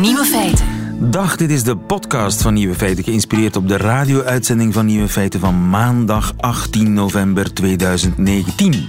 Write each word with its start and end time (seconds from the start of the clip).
Nieuwe 0.00 0.24
feiten. 0.24 0.66
Dag, 1.10 1.36
dit 1.36 1.50
is 1.50 1.62
de 1.62 1.76
podcast 1.76 2.42
van 2.42 2.54
Nieuwe 2.54 2.74
Feiten, 2.74 3.04
geïnspireerd 3.04 3.56
op 3.56 3.68
de 3.68 3.76
radio-uitzending 3.76 4.74
van 4.74 4.86
Nieuwe 4.86 5.08
Feiten 5.08 5.40
van 5.40 5.68
maandag 5.68 6.32
18 6.36 6.92
november 6.92 7.54
2019. 7.54 8.88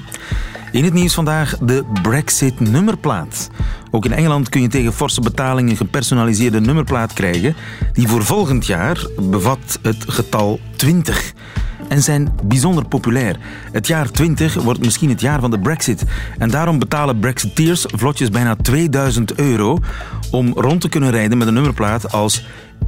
In 0.71 0.84
het 0.84 0.93
nieuws 0.93 1.14
vandaag 1.14 1.57
de 1.57 1.84
Brexit-nummerplaat. 2.02 3.50
Ook 3.89 4.05
in 4.05 4.14
Engeland 4.14 4.50
kun 4.50 4.62
je 4.62 4.68
tegen 4.68 4.93
forse 4.93 5.21
betalingen 5.21 5.71
een 5.71 5.77
gepersonaliseerde 5.77 6.62
nummerplaat 6.62 7.14
krijgen, 7.14 7.55
die 7.94 8.08
voor 8.08 8.23
volgend 8.23 8.66
jaar 8.66 9.05
bevat 9.20 9.80
het 9.82 10.05
getal 10.08 10.60
20 10.76 11.34
en 11.92 12.04
zijn 12.04 12.30
bijzonder 12.44 12.86
populair. 12.86 13.38
Het 13.71 13.88
jaar 13.88 14.12
20 14.12 14.54
wordt 14.54 14.80
misschien 14.80 15.10
het 15.10 15.21
jaar 15.21 15.39
van 15.39 15.52
de 15.52 15.60
Brexit. 15.60 16.04
En 16.38 16.50
daarom 16.50 16.79
betalen 16.79 17.20
Brexiteers 17.20 17.86
vlotjes 17.88 18.29
bijna 18.29 18.56
2000 18.56 19.36
euro 19.36 19.79
om 20.32 20.54
rond 20.54 20.82
te 20.82 20.89
kunnen 20.89 21.12
rijden 21.12 21.38
met 21.38 21.48
een 21.48 21.54
nummerplaat 21.54 22.12
als 22.12 22.46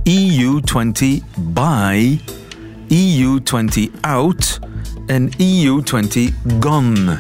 EU20 0.09 1.07
by, 1.37 2.19
EU20 2.89 3.99
out 4.01 4.59
en 5.05 5.29
EU20 5.31 6.33
gone. 6.59 7.19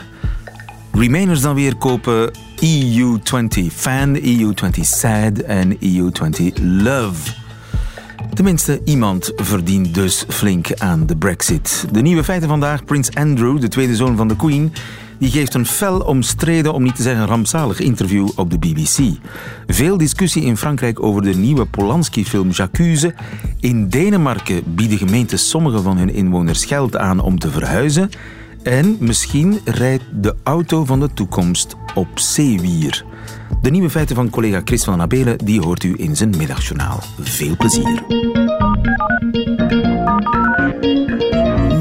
Remainers 0.91 1.41
dan 1.41 1.55
weer 1.55 1.75
kopen 1.75 2.31
EU20 2.61 3.73
fan, 3.73 4.19
EU20 4.19 4.79
sad 4.81 5.37
en 5.37 5.77
EU20 5.77 6.53
love. 6.61 7.42
Tenminste, 8.33 8.81
iemand 8.83 9.31
verdient 9.35 9.93
dus 9.93 10.25
flink 10.27 10.73
aan 10.73 11.05
de 11.05 11.17
Brexit. 11.17 11.85
De 11.91 12.01
nieuwe 12.01 12.23
feiten 12.23 12.49
vandaag: 12.49 12.83
Prins 12.83 13.15
Andrew, 13.15 13.59
de 13.59 13.67
tweede 13.67 13.95
zoon 13.95 14.15
van 14.15 14.27
de 14.27 14.35
Queen, 14.35 14.73
die 15.17 15.31
geeft 15.31 15.53
een 15.53 15.65
fel 15.65 15.99
omstreden, 15.99 16.73
om 16.73 16.83
niet 16.83 16.95
te 16.95 17.01
zeggen 17.01 17.25
rampzalig 17.25 17.79
interview 17.79 18.29
op 18.35 18.51
de 18.51 18.57
BBC. 18.57 19.17
Veel 19.67 19.97
discussie 19.97 20.43
in 20.43 20.57
Frankrijk 20.57 21.03
over 21.03 21.21
de 21.21 21.35
nieuwe 21.35 21.65
Polanski-film 21.65 22.49
J'accuse. 22.49 23.13
In 23.59 23.89
Denemarken 23.89 24.63
bieden 24.75 24.97
gemeenten 24.97 25.39
sommige 25.39 25.81
van 25.81 25.97
hun 25.97 26.13
inwoners 26.13 26.65
geld 26.65 26.97
aan 26.97 27.19
om 27.19 27.39
te 27.39 27.51
verhuizen. 27.51 28.09
En 28.63 28.95
misschien 28.99 29.59
rijdt 29.65 30.03
de 30.13 30.35
auto 30.43 30.85
van 30.85 30.99
de 30.99 31.09
toekomst 31.13 31.75
op 31.95 32.19
zeewier. 32.19 33.05
De 33.61 33.69
nieuwe 33.69 33.89
feiten 33.89 34.15
van 34.15 34.29
collega 34.29 34.61
Chris 34.65 34.83
van 34.83 35.01
Abelen 35.01 35.37
die 35.37 35.61
hoort 35.61 35.83
u 35.83 35.93
in 35.97 36.15
zijn 36.15 36.33
middagjournaal. 36.37 36.99
Veel 37.19 37.55
plezier. 37.57 38.03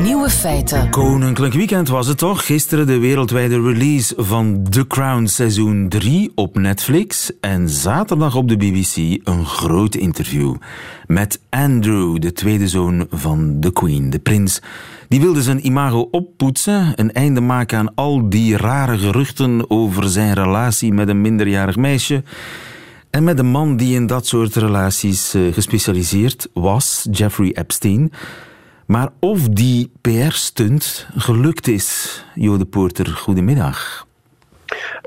Nieuwe 0.02 0.30
feiten. 0.30 0.90
Koninklijk 0.90 1.54
weekend 1.54 1.88
was 1.88 2.06
het 2.06 2.18
toch? 2.18 2.46
Gisteren 2.46 2.86
de 2.86 2.98
wereldwijde 2.98 3.60
release 3.60 4.14
van 4.16 4.66
The 4.70 4.86
Crown 4.86 5.26
seizoen 5.26 5.88
3 5.88 6.32
op 6.34 6.58
Netflix. 6.58 7.32
En 7.40 7.68
zaterdag 7.68 8.34
op 8.36 8.48
de 8.48 8.56
BBC 8.56 8.96
een 9.28 9.46
groot 9.46 9.94
interview 9.94 10.54
met 11.06 11.40
Andrew, 11.50 12.20
de 12.20 12.32
tweede 12.32 12.68
zoon 12.68 13.06
van 13.10 13.60
de 13.60 13.72
Queen, 13.72 14.10
de 14.10 14.18
prins. 14.18 14.60
Die 15.12 15.20
wilde 15.20 15.42
zijn 15.42 15.66
imago 15.66 16.08
oppoetsen, 16.10 16.92
een 16.96 17.12
einde 17.12 17.40
maken 17.40 17.78
aan 17.78 17.94
al 17.94 18.28
die 18.28 18.56
rare 18.56 18.98
geruchten 18.98 19.70
over 19.70 20.08
zijn 20.08 20.32
relatie 20.32 20.92
met 20.92 21.08
een 21.08 21.20
minderjarig 21.20 21.76
meisje. 21.76 22.22
En 23.10 23.24
met 23.24 23.38
een 23.38 23.46
man 23.46 23.76
die 23.76 23.94
in 23.94 24.06
dat 24.06 24.26
soort 24.26 24.54
relaties 24.54 25.34
eh, 25.34 25.52
gespecialiseerd 25.52 26.48
was, 26.54 27.06
Jeffrey 27.10 27.52
Epstein. 27.54 28.12
Maar 28.86 29.08
of 29.20 29.48
die 29.48 29.90
PR-stunt 30.00 31.06
gelukt 31.16 31.68
is, 31.68 32.24
Jode 32.34 32.64
Poorter, 32.64 33.06
goedemiddag. 33.06 34.06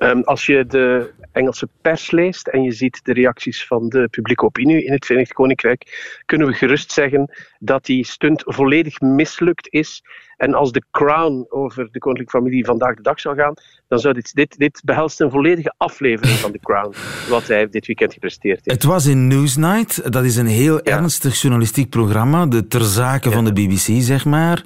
Um, 0.04 0.24
als 0.24 0.46
je 0.46 0.66
de 0.68 1.12
Engelse 1.36 1.68
pers 1.82 2.12
leest 2.12 2.48
en 2.48 2.64
je 2.64 2.72
ziet 2.72 3.00
de 3.04 3.14
reacties 3.14 3.68
van 3.68 3.90
de 3.90 4.08
publieke 4.08 4.46
opinie 4.46 4.86
in 4.86 4.92
het 4.92 5.06
Verenigd 5.06 5.34
Koninkrijk, 5.34 6.22
kunnen 6.26 6.48
we 6.48 6.54
gerust 6.54 6.92
zeggen 6.92 7.32
dat 7.60 7.86
die 7.86 8.06
stunt 8.06 8.44
volledig 8.46 9.00
mislukt 9.00 9.68
is. 9.70 10.04
En 10.38 10.54
als 10.54 10.72
de 10.72 10.84
Crown 10.92 11.46
over 11.50 11.88
de 11.92 12.00
koninklijke 12.00 12.38
familie 12.38 12.66
vandaag 12.66 12.96
de 12.96 13.02
dag 13.02 13.20
zou 13.20 13.36
gaan, 13.36 13.54
dan 13.88 14.00
zou 14.00 14.14
dit, 14.14 14.34
dit, 14.34 14.58
dit 14.58 14.82
behelst 14.86 15.22
een 15.22 15.32
volledige 15.32 15.74
aflevering 15.78 16.38
van 16.38 16.52
The 16.52 16.60
Crown, 16.60 16.94
wat 17.30 17.48
hij 17.48 17.70
dit 17.70 17.86
weekend 17.86 18.14
gepresteerd 18.14 18.60
heeft. 18.64 18.82
Het 18.82 18.92
was 18.92 19.06
in 19.06 19.28
Newsnight, 19.28 20.12
dat 20.12 20.24
is 20.24 20.36
een 20.36 20.48
heel 20.48 20.82
ernstig 20.82 21.42
journalistiek 21.42 21.90
programma, 21.90 22.46
de 22.46 22.68
ter 22.68 22.84
zake 22.84 23.32
van 23.32 23.46
de 23.46 23.54
BBC, 23.54 24.02
zeg 24.02 24.26
maar. 24.26 24.64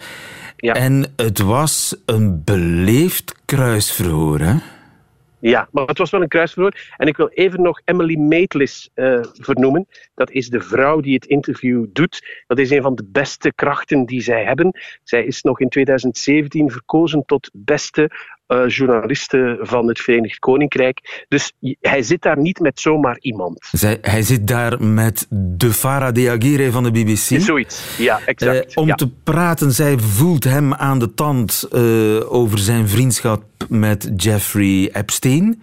Ja. 0.56 0.74
En 0.74 1.14
het 1.16 1.40
was 1.40 1.96
een 2.06 2.44
beleefd 2.44 3.36
kruisverhoor, 3.46 4.40
hè? 4.40 4.56
Ja, 5.40 5.68
maar 5.72 5.86
het 5.86 5.98
was 5.98 6.10
wel 6.10 6.22
een 6.22 6.28
kruisverhoor. 6.28 6.74
En 6.98 7.08
ik 7.08 7.18
wil 7.18 7.28
even 7.28 7.62
nog 7.62 7.82
Emily 7.86 8.16
Maitlis 8.16 8.90
uh, 8.96 9.20
vernoemen. 9.34 9.88
Dat 10.16 10.32
is 10.32 10.50
de 10.50 10.62
vrouw 10.62 11.00
die 11.00 11.14
het 11.14 11.26
interview 11.26 11.86
doet. 11.94 12.44
Dat 12.48 12.60
is 12.60 12.70
een 12.70 12.82
van 12.82 12.96
de 12.96 13.06
beste 13.06 13.54
krachten 13.54 14.06
die 14.06 14.22
zij 14.22 14.44
hebben. 14.44 14.80
Zij 15.04 15.26
is 15.26 15.42
nog 15.42 15.60
in 15.60 15.70
2017 15.70 16.72
verkozen 16.72 17.26
tot 17.26 17.50
beste 17.54 18.12
uh, 18.50 18.68
journaliste 18.68 19.58
van 19.62 19.88
het 19.88 20.00
Verenigd 20.00 20.40
Koninkrijk. 20.40 21.26
Dus 21.28 21.54
hij 21.80 22.02
zit 22.02 22.22
daar 22.22 22.38
niet 22.38 22.60
met 22.60 22.80
zomaar 22.80 23.18
iemand. 23.20 23.68
Zij, 23.72 23.98
hij 24.02 24.22
zit 24.22 24.48
daar 24.48 24.84
met 24.84 25.28
de 25.30 25.74
Farah 25.74 26.14
Diagire 26.14 26.72
van 26.72 26.84
de 26.84 26.92
BBC. 26.92 27.42
Zoiets, 27.42 27.98
ja, 27.98 28.20
exact. 28.26 28.70
Uh, 28.70 28.78
om 28.84 28.88
ja. 28.88 28.96
te 28.96 29.10
praten, 29.24 29.72
zij 29.72 30.00
voelt 30.00 30.44
hem 30.44 30.74
aan 30.74 31.00
de 31.00 31.14
tand 31.14 31.68
uh, 31.72 32.34
over 32.34 32.58
zijn 32.58 32.88
vriendschap 32.88 33.44
met 33.70 34.12
Jeffrey 34.16 34.90
Epstein. 34.94 35.62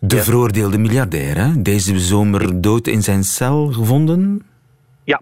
De 0.00 0.16
ja. 0.16 0.22
veroordeelde 0.22 0.78
miljardair, 0.78 1.36
hè? 1.36 1.62
deze 1.62 1.98
zomer 1.98 2.60
dood 2.60 2.86
in 2.86 3.02
zijn 3.02 3.24
cel 3.24 3.72
gevonden. 3.72 4.42
Ja, 5.04 5.20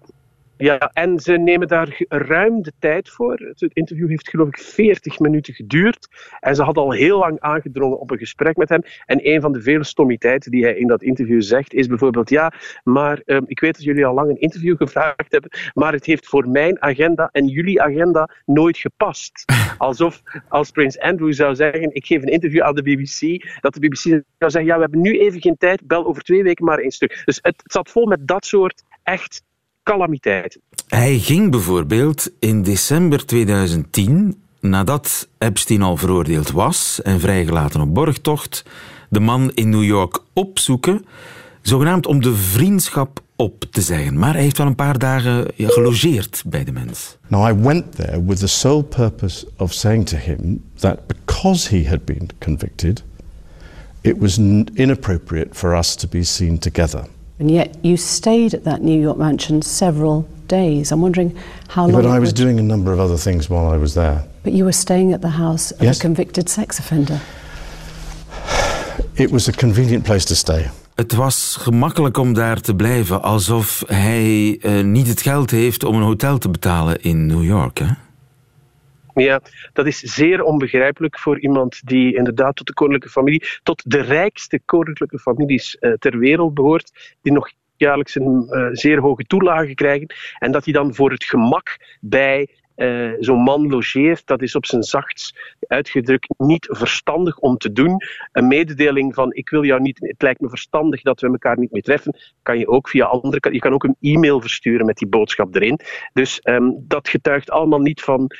ja, 0.61 0.91
en 0.93 1.21
ze 1.21 1.33
nemen 1.33 1.69
daar 1.69 2.05
ruim 2.09 2.63
de 2.63 2.73
tijd 2.79 3.09
voor. 3.09 3.53
Het 3.55 3.71
interview 3.73 4.09
heeft 4.09 4.29
geloof 4.29 4.49
ik 4.49 4.59
40 4.59 5.19
minuten 5.19 5.55
geduurd. 5.55 6.09
En 6.41 6.55
ze 6.55 6.63
had 6.63 6.77
al 6.77 6.93
heel 6.93 7.19
lang 7.19 7.41
aangedrongen 7.41 8.01
op 8.01 8.11
een 8.11 8.19
gesprek 8.19 8.57
met 8.57 8.69
hem. 8.69 8.83
En 9.07 9.29
een 9.29 9.41
van 9.41 9.53
de 9.53 9.63
vele 9.63 9.85
stommiteiten 9.85 10.51
die 10.51 10.65
hij 10.65 10.75
in 10.75 10.87
dat 10.87 11.03
interview 11.03 11.43
zegt, 11.43 11.75
is 11.75 11.87
bijvoorbeeld: 11.87 12.31
Ja, 12.31 12.53
maar 12.85 13.23
um, 13.27 13.45
ik 13.47 13.61
weet 13.61 13.75
dat 13.75 13.85
jullie 13.85 14.07
al 14.07 14.15
lang 14.15 14.31
een 14.31 14.41
interview 14.41 14.77
gevraagd 14.77 15.33
hebben, 15.33 15.51
maar 15.75 15.93
het 15.93 16.07
heeft 16.07 16.27
voor 16.27 16.49
mijn 16.49 16.83
agenda 16.83 17.29
en 17.33 17.47
jullie 17.47 17.83
agenda 17.83 18.29
nooit 18.45 18.79
gepast. 18.79 19.45
Alsof 19.79 20.23
als 20.49 20.71
Prins 20.71 20.99
Andrew 20.99 21.33
zou 21.33 21.55
zeggen: 21.55 21.95
Ik 21.95 22.07
geef 22.07 22.23
een 22.23 22.29
interview 22.29 22.63
aan 22.63 22.75
de 22.75 22.83
BBC, 22.83 23.45
dat 23.61 23.75
de 23.75 23.81
BBC 23.81 24.03
zou 24.03 24.23
zeggen: 24.39 24.65
Ja, 24.65 24.75
we 24.75 24.83
hebben 24.83 25.01
nu 25.01 25.19
even 25.19 25.41
geen 25.41 25.57
tijd, 25.57 25.87
bel 25.87 26.07
over 26.07 26.23
twee 26.23 26.43
weken 26.43 26.65
maar 26.65 26.79
één 26.79 26.91
stuk. 26.91 27.23
Dus 27.25 27.39
het, 27.43 27.61
het 27.63 27.73
zat 27.73 27.91
vol 27.91 28.07
met 28.07 28.27
dat 28.27 28.47
soort 28.47 28.83
echt 29.03 29.43
calamiteiten. 29.83 30.61
Hij 30.89 31.19
ging 31.19 31.51
bijvoorbeeld 31.51 32.31
in 32.39 32.63
december 32.63 33.27
2010, 33.27 34.43
nadat 34.61 35.29
Epstein 35.39 35.83
al 35.83 35.97
veroordeeld 35.97 36.51
was 36.51 37.03
en 37.03 37.21
vrijgelaten 37.21 37.81
op 37.81 37.95
borgtocht, 37.95 38.65
de 39.09 39.21
man 39.21 39.51
in 39.55 39.69
New 39.69 39.85
York 39.85 40.19
opzoeken, 40.33 41.05
zogenaamd 41.63 42.07
om 42.07 42.23
de 42.23 42.35
vriendschap 42.35 43.23
op 43.37 43.65
te 43.71 43.81
zeggen. 43.81 44.19
Maar 44.19 44.33
hij 44.33 44.43
heeft 44.43 44.59
wel 44.59 44.67
een 44.67 44.75
paar 44.75 44.99
dagen 44.99 45.47
gelogeerd 45.57 46.43
bij 46.47 46.65
de 46.65 46.73
mens. 46.73 47.17
Now 47.27 47.49
I 47.49 47.63
went 47.63 47.97
there 47.97 48.25
with 48.25 48.39
the 48.39 48.47
sole 48.47 48.83
purpose 48.83 49.47
of 49.57 49.73
saying 49.73 50.07
to 50.07 50.17
him 50.17 50.63
that 50.75 51.07
because 51.07 51.77
he 51.77 51.89
had 51.89 52.05
been 52.05 52.29
convicted, 52.39 53.05
it 54.01 54.19
was 54.19 54.39
inappropriate 54.75 55.49
for 55.53 55.77
us 55.77 55.95
to 55.95 56.09
be 56.09 56.23
seen 56.23 56.59
together. 56.59 57.05
And 57.41 57.51
yet 57.51 57.69
you 57.83 57.97
stayed 57.97 58.55
at 58.55 58.65
that 58.65 58.81
New 58.83 59.01
York 59.01 59.17
mansion 59.17 59.63
several 59.63 60.25
days. 60.47 60.93
I'm 60.93 61.01
wondering 61.01 61.35
how 61.69 61.87
long. 61.87 62.03
But 62.03 62.17
I 62.17 62.19
was 62.19 62.33
doing 62.33 62.59
a 62.59 62.63
number 62.63 62.93
of 62.93 62.99
other 62.99 63.17
things 63.19 63.49
while 63.49 63.75
I 63.75 63.79
was 63.79 63.93
there. 63.93 64.23
But 64.43 64.53
you 64.53 64.65
were 64.65 64.73
staying 64.77 65.13
at 65.15 65.21
the 65.21 65.29
house 65.29 65.73
of 65.75 65.83
Yes. 65.83 65.97
a 65.99 66.01
convicted 66.01 66.49
sex 66.49 66.79
offender. 66.79 67.21
It 69.15 69.31
was 69.31 69.49
a 69.49 69.53
convenient 69.53 70.03
place 70.05 70.25
to 70.27 70.35
stay. 70.35 70.71
Het 70.95 71.15
was 71.15 71.57
gemakkelijk 71.61 72.17
om 72.19 72.33
daar 72.33 72.61
te 72.61 72.75
blijven, 72.75 73.23
alsof 73.23 73.83
hij 73.87 74.59
uh, 74.63 74.85
niet 74.85 75.09
het 75.09 75.23
geld 75.23 75.51
heeft 75.51 75.85
om 75.85 75.95
een 75.95 76.03
hotel 76.03 76.39
te 76.39 76.49
betalen 76.49 77.03
in 77.03 77.27
New 77.27 77.45
York. 77.45 77.79
Hè? 77.79 77.87
Ja, 79.25 79.41
dat 79.73 79.87
is 79.87 79.99
zeer 79.99 80.43
onbegrijpelijk 80.43 81.19
voor 81.19 81.41
iemand 81.41 81.81
die 81.87 82.17
inderdaad 82.17 82.57
tot 82.57 82.67
de 82.67 82.73
koninklijke 82.73 83.19
familie, 83.19 83.45
tot 83.63 83.91
de 83.91 84.01
rijkste 84.01 84.61
koninklijke 84.65 85.19
families 85.19 85.77
uh, 85.81 85.93
ter 85.93 86.19
wereld 86.19 86.55
behoort, 86.55 87.17
die 87.23 87.33
nog 87.33 87.51
jaarlijks 87.77 88.15
een 88.15 88.47
uh, 88.51 88.69
zeer 88.73 89.01
hoge 89.01 89.25
toelage 89.25 89.75
krijgen. 89.75 90.15
En 90.39 90.53
dat 90.53 90.65
hij 90.65 90.73
dan 90.73 90.95
voor 90.95 91.11
het 91.11 91.25
gemak 91.25 91.77
bij 92.01 92.49
uh, 92.77 93.13
zo'n 93.19 93.43
man 93.43 93.69
logeert, 93.69 94.27
dat 94.27 94.43
is 94.43 94.55
op 94.55 94.67
zijn 94.67 94.83
zachtst 94.83 95.57
uitgedrukt 95.67 96.35
niet 96.39 96.67
verstandig 96.71 97.39
om 97.39 97.57
te 97.57 97.73
doen. 97.73 97.97
Een 98.33 98.49
mededeling 98.49 99.15
van 99.15 99.33
ik 99.33 99.49
wil 99.49 99.65
jou 99.65 99.81
niet, 99.81 99.99
het 100.01 100.23
lijkt 100.23 100.41
me 100.41 100.49
verstandig 100.49 101.03
dat 101.03 101.21
we 101.21 101.27
elkaar 101.27 101.59
niet 101.59 101.71
meer 101.73 101.83
treffen, 101.83 102.17
kan 102.43 102.59
je 102.59 102.69
ook 102.69 102.89
via 102.89 103.05
andere, 103.05 103.53
je 103.53 103.59
kan 103.59 103.73
ook 103.73 103.85
een 103.85 103.97
e-mail 104.01 104.41
versturen 104.41 104.87
met 104.87 104.97
die 104.97 105.09
boodschap 105.09 105.55
erin. 105.55 105.81
Dus 106.13 106.41
um, 106.45 106.85
dat 106.89 107.09
getuigt 107.09 107.51
allemaal 107.51 107.81
niet 107.81 108.01
van 108.01 108.31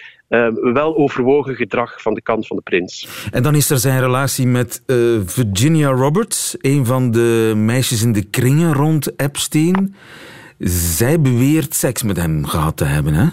wel 0.73 0.97
overwogen 0.97 1.55
gedrag 1.55 2.03
van 2.03 2.15
de 2.15 2.23
kant 2.23 2.47
van 2.47 2.57
de 2.57 2.63
prins. 2.63 3.09
En 3.31 3.43
dan 3.43 3.55
is 3.55 3.71
er 3.71 3.79
zijn 3.79 4.01
relatie 4.01 4.47
met 4.47 4.83
uh, 4.87 5.21
Virginia 5.25 5.91
Roberts, 5.91 6.57
een 6.59 6.87
van 6.87 7.11
de 7.11 7.53
meisjes 7.57 8.03
in 8.03 8.13
de 8.13 8.25
kringen 8.25 8.73
rond 8.73 9.21
Epstein. 9.21 9.95
Zij 10.59 11.21
beweert 11.21 11.75
seks 11.75 12.03
met 12.03 12.17
hem 12.17 12.45
gehad 12.45 12.77
te 12.77 12.85
hebben, 12.85 13.15
hè? 13.15 13.27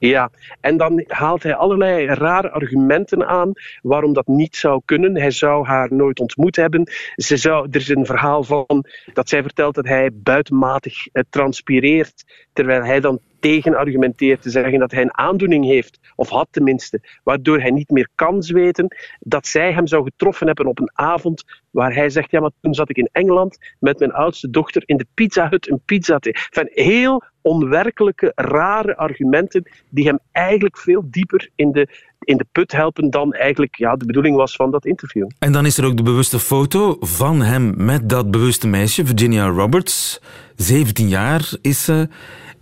Ja, 0.00 0.30
en 0.60 0.76
dan 0.76 1.04
haalt 1.06 1.42
hij 1.42 1.54
allerlei 1.54 2.06
rare 2.06 2.50
argumenten 2.50 3.26
aan 3.26 3.52
waarom 3.82 4.12
dat 4.12 4.26
niet 4.26 4.56
zou 4.56 4.80
kunnen. 4.84 5.16
Hij 5.16 5.30
zou 5.30 5.66
haar 5.66 5.94
nooit 5.94 6.20
ontmoet 6.20 6.56
hebben. 6.56 6.90
Ze 7.16 7.36
zou, 7.36 7.68
er 7.70 7.80
is 7.80 7.88
een 7.88 8.06
verhaal 8.06 8.44
van 8.44 8.84
dat 9.12 9.28
zij 9.28 9.42
vertelt 9.42 9.74
dat 9.74 9.86
hij 9.86 10.10
buitenmatig 10.12 11.06
eh, 11.06 11.22
transpireert, 11.30 12.24
terwijl 12.52 12.84
hij 12.84 13.00
dan 13.00 13.20
tegenargumenteert 13.40 14.42
te 14.42 14.50
zeggen 14.50 14.78
dat 14.78 14.90
hij 14.90 15.02
een 15.02 15.18
aandoening 15.18 15.64
heeft, 15.64 15.98
of 16.14 16.28
had 16.28 16.48
tenminste, 16.50 17.00
waardoor 17.24 17.60
hij 17.60 17.70
niet 17.70 17.90
meer 17.90 18.08
kan 18.14 18.42
zweten, 18.42 18.96
dat 19.20 19.46
zij 19.46 19.72
hem 19.72 19.86
zou 19.86 20.04
getroffen 20.04 20.46
hebben 20.46 20.66
op 20.66 20.80
een 20.80 20.90
avond 20.92 21.44
waar 21.70 21.94
hij 21.94 22.10
zegt, 22.10 22.30
ja, 22.30 22.40
maar 22.40 22.50
toen 22.60 22.74
zat 22.74 22.90
ik 22.90 22.96
in 22.96 23.08
Engeland 23.12 23.58
met 23.78 23.98
mijn 23.98 24.12
oudste 24.12 24.50
dochter 24.50 24.82
in 24.86 24.96
de 24.96 25.06
Pizza 25.14 25.48
Hut 25.48 25.70
een 25.70 25.80
pizza 25.84 26.18
te... 26.18 26.48
Van 26.50 26.68
heel 26.70 27.22
onwerkelijke, 27.42 28.32
rare 28.34 28.96
argumenten 28.96 29.70
die 29.88 30.06
hem 30.06 30.18
eigenlijk 30.32 30.78
veel 30.78 31.02
dieper 31.04 31.50
in 31.54 31.72
de, 31.72 31.88
in 32.20 32.36
de 32.36 32.46
put 32.52 32.72
helpen 32.72 33.10
dan 33.10 33.32
eigenlijk 33.32 33.76
ja, 33.76 33.96
de 33.96 34.06
bedoeling 34.06 34.36
was 34.36 34.56
van 34.56 34.70
dat 34.70 34.86
interview. 34.86 35.28
En 35.38 35.52
dan 35.52 35.66
is 35.66 35.78
er 35.78 35.84
ook 35.84 35.96
de 35.96 36.02
bewuste 36.02 36.38
foto 36.38 36.96
van 37.00 37.42
hem 37.42 37.74
met 37.76 38.08
dat 38.08 38.30
bewuste 38.30 38.68
meisje, 38.68 39.06
Virginia 39.06 39.46
Roberts. 39.46 40.20
17 40.56 41.08
jaar 41.08 41.52
is 41.60 41.84
ze. 41.84 42.08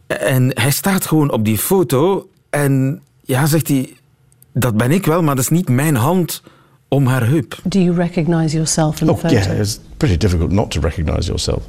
En 0.08 0.50
hij 0.55 0.70
staat 0.70 1.06
gewoon 1.06 1.32
op 1.32 1.44
die 1.44 1.58
foto 1.58 2.28
en 2.50 3.02
ja, 3.20 3.46
zegt 3.46 3.69
hij, 3.69 3.96
dat 4.52 4.76
ben 4.76 4.90
ik 4.90 5.06
wel, 5.06 5.22
maar 5.22 5.34
dat 5.34 5.44
is 5.44 5.50
niet 5.50 5.69
mijn 5.69 5.94
hand 5.94 6.43
om 6.88 7.06
haar 7.06 7.26
heup. 7.26 7.58
Do 7.64 7.78
you 7.78 7.94
recognize 7.94 8.55
yourself 8.55 9.00
in 9.00 9.06
the 9.06 9.12
oh, 9.12 9.19
photo? 9.19 9.34
Yeah, 9.34 9.58
it's 9.58 9.81
pretty 9.96 10.16
difficult 10.16 10.50
not 10.50 10.70
to 10.70 10.81
recognize 10.81 11.26
yourself. 11.26 11.62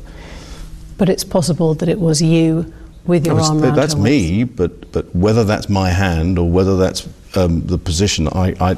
But 0.95 1.09
it's 1.09 1.25
possible 1.25 1.75
that 1.75 1.87
it 1.87 1.99
was 1.99 2.19
you 2.19 2.65
with 3.03 3.25
your 3.25 3.39
arm 3.39 3.61
around 3.61 3.75
That's 3.75 3.93
her 3.93 4.01
me, 4.01 4.45
but 4.45 4.91
but 4.91 5.05
whether 5.11 5.45
that's 5.45 5.67
my 5.67 5.89
hand 5.89 6.37
or 6.37 6.51
whether 6.51 6.77
that's 6.77 7.07
um, 7.35 7.65
the 7.65 7.77
position, 7.77 8.27
I, 8.27 8.55
I, 8.59 8.75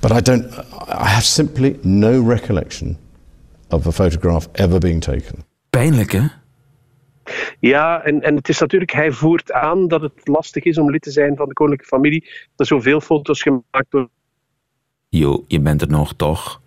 but 0.00 0.10
I 0.12 0.20
don't. 0.20 0.44
I 0.88 1.08
have 1.08 1.24
simply 1.24 1.78
no 1.82 2.28
recollection 2.28 2.96
of 3.68 3.86
a 3.86 3.92
photograph 3.92 4.48
ever 4.52 4.78
being 4.78 5.00
taken. 5.00 5.44
Pijnlijk, 5.70 6.12
hè? 6.12 6.26
Ja, 7.60 8.02
en, 8.02 8.22
en 8.22 8.36
het 8.36 8.48
is 8.48 8.58
natuurlijk, 8.58 8.92
hij 8.92 9.12
voert 9.12 9.52
aan 9.52 9.88
dat 9.88 10.00
het 10.00 10.12
lastig 10.24 10.64
is 10.64 10.78
om 10.78 10.90
lid 10.90 11.02
te 11.02 11.10
zijn 11.10 11.36
van 11.36 11.48
de 11.48 11.54
koninklijke 11.54 11.96
familie. 11.96 12.30
Er 12.56 12.66
zoveel 12.66 13.00
foto's 13.00 13.42
gemaakt 13.42 13.86
worden. 13.90 14.10
Jo, 15.08 15.44
je 15.48 15.60
bent 15.60 15.80
er 15.82 15.88
nog, 15.88 16.14
toch? 16.16 16.60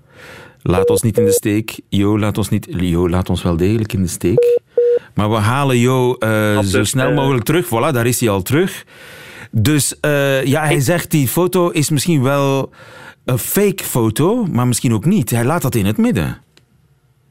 Laat 0.62 0.90
ons 0.90 1.02
niet 1.02 1.18
in 1.18 1.26
de 1.26 1.32
steek. 1.32 1.80
Jo, 1.90 2.20
laat 2.20 2.38
ons, 2.38 2.50
niet, 2.50 2.68
jo, 2.70 3.10
laat 3.10 3.30
ons 3.30 3.44
wel 3.44 3.58
degelijk 3.58 3.94
in 3.94 4.02
de 4.02 4.08
steek. 4.08 4.60
Maar 5.14 5.30
we 5.30 5.36
halen 5.36 5.78
Jo 5.78 6.16
uh, 6.20 6.60
zo 6.60 6.84
snel 6.84 7.10
uh, 7.10 7.16
mogelijk 7.16 7.44
terug. 7.44 7.66
Voilà, 7.66 7.94
daar 7.94 8.06
is 8.06 8.20
hij 8.20 8.30
al 8.30 8.42
terug. 8.42 8.86
Dus 9.52 9.96
uh, 10.02 10.46
ja, 10.46 10.64
hij 10.64 10.80
zegt 10.80 11.12
die 11.12 11.28
foto 11.28 11.70
is 11.70 11.90
misschien 11.90 12.22
wel 12.22 12.72
een 13.26 13.38
fake 13.38 13.84
foto, 13.84 14.46
maar 14.46 14.68
misschien 14.68 14.94
ook 14.94 15.06
niet. 15.06 15.30
Hij 15.30 15.46
laat 15.46 15.62
dat 15.62 15.76
in 15.76 15.86
het 15.86 15.98
midden. 15.98 16.38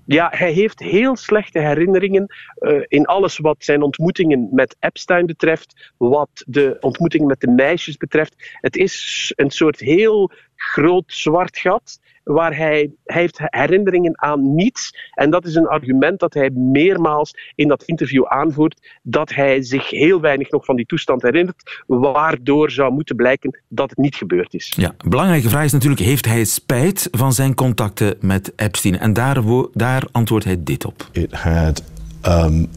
Ja, 0.07 0.31
hij 0.35 0.53
heeft 0.53 0.81
heel 0.81 1.17
slechte 1.17 1.59
herinneringen 1.59 2.35
uh, 2.59 2.83
in 2.89 3.05
alles 3.05 3.39
wat 3.39 3.57
zijn 3.59 3.83
ontmoetingen 3.83 4.49
met 4.53 4.77
Epstein 4.81 5.27
betreft, 5.27 5.93
wat 5.97 6.45
de 6.47 6.77
ontmoetingen 6.81 7.27
met 7.27 7.41
de 7.41 7.51
meisjes 7.51 7.97
betreft. 7.97 8.59
Het 8.61 8.77
is 8.77 9.33
een 9.37 9.51
soort 9.51 9.81
heel 9.81 10.31
groot 10.57 11.13
zwart 11.13 11.59
gat 11.59 12.01
waar 12.25 12.57
hij, 12.57 12.91
hij 13.05 13.21
heeft 13.21 13.39
herinneringen 13.43 14.23
aan 14.23 14.55
niets. 14.55 15.11
En 15.15 15.31
dat 15.31 15.45
is 15.45 15.55
een 15.55 15.67
argument 15.67 16.21
dat 16.21 16.35
hij 16.35 16.51
meermaals 16.51 17.53
in 17.55 17.69
dat 17.69 17.83
interview 17.83 18.25
aanvoert, 18.27 18.99
dat 19.03 19.35
hij 19.35 19.63
zich 19.63 19.91
heel 19.91 20.21
weinig 20.21 20.51
nog 20.51 20.65
van 20.65 20.77
die 20.77 20.87
toestand 20.87 21.23
herinnert, 21.23 21.83
waardoor 21.87 22.71
zou 22.71 22.93
moeten 22.93 23.17
blijken 23.17 23.61
dat 23.69 23.91
het 23.91 23.99
niet 23.99 24.15
gebeurd 24.15 24.55
is. 24.55 24.73
Ja, 24.77 24.95
belangrijke 25.09 25.49
vraag 25.49 25.65
is 25.65 25.73
natuurlijk, 25.73 26.03
heeft 26.03 26.27
hij 26.27 26.45
spijt 26.45 27.09
van 27.11 27.33
zijn 27.33 27.55
contacten 27.55 28.17
met 28.21 28.53
Epstein? 28.57 28.99
En 28.99 29.13
daar, 29.13 29.43
daar 29.73 30.03
antwoordt 30.13 30.45
hij 30.45 30.57
dit 30.59 30.85
op. 30.85 31.09
It 31.13 31.33
had 31.33 31.83
um, 32.27 32.69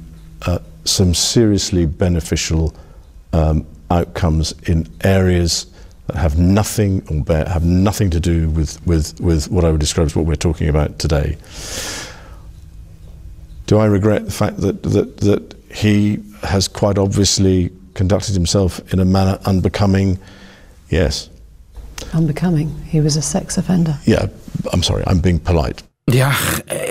uh, 0.47 0.55
some 0.83 1.13
seriously 1.13 1.89
beneficial 1.89 2.71
um, 3.31 3.65
outcomes 3.87 4.55
in 4.61 4.87
areas 4.99 5.67
that 6.07 6.15
have 6.15 6.37
nothing 6.37 7.05
or 7.09 7.23
bear, 7.23 7.45
have 7.45 7.65
nothing 7.65 8.09
to 8.11 8.19
do 8.19 8.49
with, 8.49 8.85
with, 8.85 9.19
with 9.19 9.49
what 9.49 9.63
I 9.63 9.71
would 9.71 9.79
describe 9.79 10.07
as 10.07 10.15
what 10.15 10.25
we're 10.25 10.35
talking 10.35 10.69
about 10.69 10.99
today. 10.99 11.37
Do 13.65 13.77
I 13.77 13.85
regret 13.85 14.25
the 14.25 14.31
fact 14.31 14.57
that, 14.57 14.83
that, 14.83 15.17
that 15.17 15.55
he 15.73 16.19
has 16.43 16.67
quite 16.67 16.97
obviously 16.97 17.71
conducted 17.93 18.33
himself 18.33 18.93
in 18.93 18.99
a 18.99 19.05
manner 19.05 19.37
unbecoming? 19.45 20.17
Yes. 20.89 21.29
Unbecoming? 22.13 22.73
He 22.83 23.01
was 23.01 23.17
a 23.17 23.21
sex 23.21 23.57
offender. 23.57 23.97
Yeah, 24.05 24.27
I'm 24.71 24.83
sorry, 24.83 25.03
I'm 25.07 25.19
being 25.19 25.39
polite. 25.39 25.83
Ja, 26.09 26.33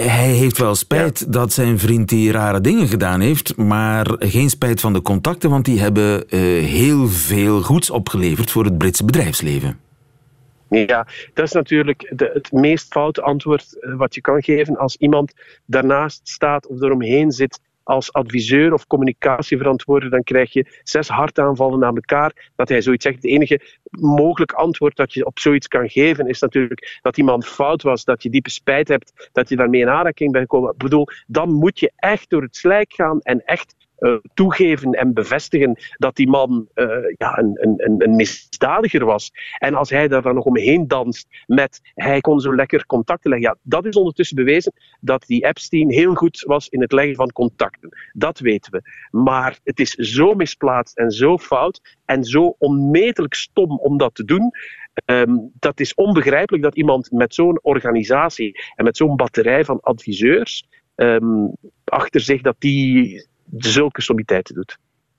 hij 0.09 0.29
heeft 0.29 0.59
wel 0.59 0.75
spijt 0.75 1.19
ja. 1.19 1.27
dat 1.29 1.53
zijn 1.53 1.79
vriend 1.79 2.09
die 2.09 2.33
rare 2.33 2.61
dingen 2.61 2.89
gedaan 2.89 3.21
heeft, 3.21 3.57
maar 3.57 4.07
geen 4.19 4.51
spijt 4.51 4.81
van 4.81 4.93
de 4.93 5.03
contacten, 5.03 5.51
want 5.51 5.65
die 5.65 5.81
hebben 5.81 6.25
uh, 6.29 6.41
heel 6.65 7.09
veel 7.09 7.63
goeds 7.63 7.91
opgeleverd 7.91 8.51
voor 8.51 8.65
het 8.65 8.79
Britse 8.79 9.05
bedrijfsleven. 9.05 9.79
Ja, 10.69 11.07
dat 11.35 11.45
is 11.47 11.53
natuurlijk 11.53 12.13
de, 12.17 12.31
het 12.35 12.53
meest 12.53 12.93
foute 12.93 13.23
antwoord 13.23 13.87
wat 13.97 14.15
je 14.15 14.21
kan 14.21 14.43
geven 14.43 14.77
als 14.77 14.97
iemand 14.97 15.33
daarnaast 15.65 16.21
staat 16.29 16.67
of 16.67 16.81
eromheen 16.81 17.33
zit 17.33 17.61
als 17.87 18.13
adviseur 18.13 18.73
of 18.73 18.87
communicatieverantwoorder, 18.87 20.11
dan 20.11 20.23
krijg 20.23 20.53
je 20.53 20.81
zes 20.83 21.09
hartaanvallen 21.09 21.85
aan 21.85 21.95
elkaar. 21.95 22.51
Dat 22.57 22.69
hij 22.69 22.81
zoiets 22.83 23.05
zegt. 23.05 23.17
Het 23.17 23.25
enige 23.25 23.61
mogelijk 23.91 24.53
antwoord 24.53 24.97
dat 24.97 25.13
je 25.13 25.27
op 25.27 25.39
zoiets 25.39 25.69
kan 25.69 25.89
geven 25.89 26.29
is 26.29 26.41
natuurlijk 26.41 26.99
dat 27.03 27.19
iemand 27.19 27.47
fout 27.47 27.83
was, 27.83 28.05
dat 28.05 28.23
je 28.23 28.31
diepe 28.31 28.51
spijt 28.51 28.89
hebt, 28.89 29.31
dat 29.33 29.49
je 29.49 29.57
daarmee 29.57 29.81
in 29.81 29.89
aanraking 29.89 30.33
bent 30.33 30.45
gekomen. 30.51 30.73
Ik 30.73 30.79
bedoel, 30.79 31.07
dan 31.27 31.53
moet 31.53 31.79
je 31.79 31.93
echt 31.97 32.31
door 32.31 32.43
het 32.43 32.57
slijk 32.57 32.93
gaan 32.93 33.21
en 33.21 33.45
echt 33.45 33.75
uh, 33.99 34.17
toegeven 34.35 34.93
en 34.93 35.15
bevestigen 35.15 35.79
dat 35.97 36.17
die 36.17 36.29
man 36.29 36.69
uh, 36.75 36.87
ja, 37.17 37.39
een, 37.39 37.57
een, 37.61 37.95
een 37.99 38.17
misdadiger 38.17 39.05
was. 39.05 39.31
En 39.59 39.75
als 39.75 39.91
hij 39.91 40.09
daar 40.09 40.23
dan 40.23 40.35
nog 40.35 40.45
omheen 40.45 40.89
danst 40.89 41.27
met 41.47 41.81
hij 41.95 42.21
kon 42.21 42.41
zo 42.41 42.55
lekker 42.55 42.87
contacten 42.87 43.31
leggen. 43.31 43.49
Ja, 43.49 43.57
dat 43.63 43.85
is 43.85 43.97
ondertussen 43.97 44.37
bewezen 44.37 44.73
dat 45.01 45.27
die 45.27 45.45
Epstein 45.47 45.91
heel 45.91 46.15
goed 46.15 46.41
was 46.41 46.69
in 46.69 46.81
het 46.81 46.93
leggen 46.93 47.15
van 47.15 47.33
contacten. 47.33 47.99
Dat 48.13 48.39
weten 48.39 48.73
we. 48.73 48.83
Maar 49.11 49.59
het 49.65 49.81
is 49.81 49.91
zo 49.91 50.35
misplaatst 50.35 50.97
en 50.97 51.11
zo 51.11 51.39
fout 51.39 51.97
en 52.05 52.25
zo 52.25 52.55
onmetelijk 52.59 53.35
stom 53.35 53.79
om 53.79 53.97
dat 53.97 54.15
te 54.15 54.25
doen. 54.25 54.51
Um, 55.05 55.51
dat 55.59 55.81
is 55.81 55.95
onbegrijpelijk 55.95 56.63
dat 56.63 56.77
iemand 56.77 57.11
met 57.11 57.35
zo'n 57.35 57.59
organisatie 57.63 58.61
en 58.75 58.85
met 58.85 58.97
zo'n 58.97 59.17
batterij 59.17 59.65
van 59.65 59.81
adviseurs 59.81 60.69
um, 60.97 61.53
achter 61.85 62.21
zich 62.21 62.41
dat 62.41 62.57
die 62.59 63.27
zulke 63.59 64.03
sommiteiten 64.03 64.55
doet. 64.55 64.79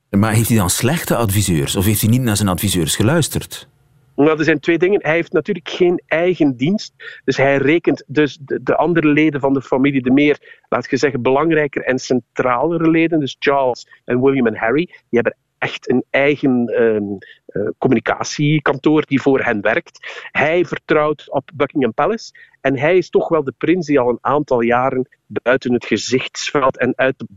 Maar 0.10 0.34
heeft 0.34 0.50
hij 0.50 0.58
dan 0.58 0.70
slechte 0.70 1.16
adviseurs 1.16 1.76
of 1.76 1.86
heeft 1.86 2.02
hij 2.02 2.10
niet 2.10 2.22
naar 2.22 2.38
zijn 2.38 2.50
adviseurs 2.50 2.96
geluisterd? 2.96 3.68
Nou, 4.16 4.38
er 4.38 4.44
zijn 4.44 4.60
twee 4.60 4.78
dingen. 4.78 5.00
Hij 5.04 5.14
heeft 5.14 5.32
natuurlijk 5.32 5.70
geen 5.70 6.02
eigen 6.08 6.58
dienst. 6.58 6.94
Dus 7.24 7.38
hij 7.38 7.58
rekent 7.58 8.04
dus 8.08 8.38
de, 8.42 8.64
de 8.64 8.76
andere 8.76 9.08
leden 9.08 9.40
van 9.40 9.54
de 9.54 9.62
familie, 9.62 10.02
de 10.02 10.12
meer, 10.12 10.64
laat 10.70 10.90
je 10.90 10.98
zeggen, 10.98 11.22
belangrijker 11.22 11.84
en 11.84 12.00
centralere 12.00 12.90
leden, 12.90 13.20
dus 13.20 13.36
Charles 13.40 13.88
en 14.06 14.22
William 14.22 14.48
en 14.48 14.56
Harry, 14.56 14.86
die 14.86 14.96
hebben 15.10 15.36
echt 15.58 15.90
een 15.90 16.04
eigen 16.10 16.82
um, 16.82 17.18
uh, 17.48 17.70
communicatiekantoor 17.78 19.06
die 19.06 19.22
voor 19.22 19.44
hen 19.44 19.62
werkt. 19.62 20.28
Hij 20.32 20.66
vertrouwt 20.66 21.32
op 21.32 21.50
Buckingham 21.54 21.94
Palace 21.94 22.32
en 22.62 22.78
hij 22.78 22.98
is 22.98 23.10
toch 23.10 23.30
wel 23.30 23.44
de 23.44 23.54
prins 23.58 23.86
die 23.86 24.00
al 24.00 24.10
een 24.10 24.18
aantal 24.22 24.62
jaren 24.62 25.08
buiten 25.26 25.74
het 25.74 25.86
gezichtsveld 25.86 26.78
en 26.78 26.94
uit 26.96 27.16
het 27.18 27.28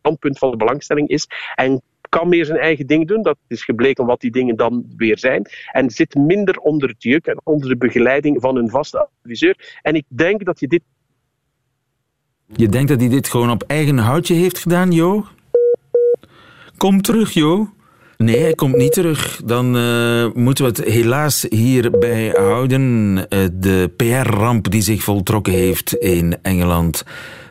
brandpunt 0.00 0.38
van 0.38 0.50
de 0.50 0.56
belangstelling 0.56 1.08
is. 1.08 1.26
En 1.54 1.82
kan 2.08 2.28
meer 2.28 2.44
zijn 2.44 2.58
eigen 2.58 2.86
ding 2.86 3.08
doen. 3.08 3.22
Dat 3.22 3.36
is 3.46 3.64
gebleken 3.64 4.06
wat 4.06 4.20
die 4.20 4.30
dingen 4.30 4.56
dan 4.56 4.84
weer 4.96 5.18
zijn. 5.18 5.46
En 5.72 5.90
zit 5.90 6.14
minder 6.14 6.56
onder 6.56 6.88
het 6.88 7.02
juk 7.02 7.26
en 7.26 7.40
onder 7.44 7.68
de 7.68 7.76
begeleiding 7.76 8.40
van 8.40 8.56
een 8.56 8.70
vaste 8.70 9.08
adviseur. 9.22 9.78
En 9.82 9.94
ik 9.94 10.04
denk 10.08 10.44
dat 10.44 10.60
je 10.60 10.68
dit. 10.68 10.82
Je 12.46 12.68
denkt 12.68 12.88
dat 12.88 13.00
hij 13.00 13.08
dit 13.08 13.28
gewoon 13.28 13.50
op 13.50 13.62
eigen 13.62 13.98
houtje 13.98 14.34
heeft 14.34 14.58
gedaan, 14.58 14.92
Jo? 14.92 15.24
Kom 16.84 17.02
terug, 17.02 17.32
Jo. 17.32 17.68
Nee, 18.16 18.40
hij 18.40 18.54
komt 18.54 18.76
niet 18.76 18.92
terug. 18.92 19.40
Dan 19.44 19.76
uh, 19.76 20.26
moeten 20.34 20.64
we 20.64 20.70
het 20.70 20.84
helaas 20.84 21.46
hierbij 21.48 22.28
houden. 22.36 23.16
Uh, 23.16 23.24
de 23.52 23.90
PR-ramp 23.96 24.70
die 24.70 24.82
zich 24.82 25.02
voltrokken 25.02 25.52
heeft 25.52 25.94
in 25.94 26.36
Engeland. 26.42 27.04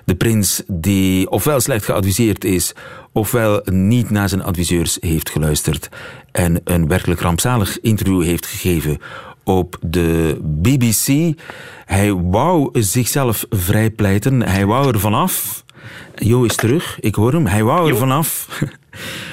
De 0.05 0.15
prins 0.15 0.63
die 0.67 1.29
ofwel 1.29 1.59
slecht 1.59 1.85
geadviseerd 1.85 2.43
is, 2.43 2.73
ofwel 3.11 3.61
niet 3.65 4.09
naar 4.09 4.29
zijn 4.29 4.43
adviseurs 4.43 4.97
heeft 4.99 5.29
geluisterd 5.29 5.89
en 6.31 6.61
een 6.63 6.87
werkelijk 6.87 7.21
rampzalig 7.21 7.81
interview 7.81 8.23
heeft 8.23 8.45
gegeven 8.45 8.97
op 9.43 9.77
de 9.81 10.37
BBC. 10.41 11.37
Hij 11.85 12.13
wou 12.13 12.81
zichzelf 12.81 13.45
vrijpleiten. 13.49 14.41
Hij 14.41 14.65
wou 14.65 14.87
er 14.87 14.99
vanaf. 14.99 15.63
Jo 16.15 16.43
is 16.43 16.55
terug, 16.55 16.97
ik 16.99 17.15
hoor 17.15 17.31
hem. 17.33 17.45
Hij 17.45 17.63
wou 17.63 17.89
er 17.89 17.97
vanaf 17.97 18.47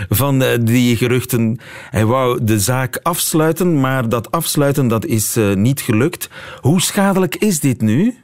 van 0.08 0.42
eh, 0.42 0.58
die 0.60 0.96
geruchten. 0.96 1.58
Hij 1.90 2.06
wou 2.06 2.44
de 2.44 2.58
zaak 2.58 2.98
afsluiten, 3.02 3.80
maar 3.80 4.08
dat 4.08 4.30
afsluiten 4.30 4.88
dat 4.88 5.04
is 5.04 5.36
uh, 5.36 5.54
niet 5.54 5.80
gelukt. 5.80 6.30
Hoe 6.60 6.80
schadelijk 6.80 7.36
is 7.36 7.60
dit 7.60 7.80
nu? 7.80 8.14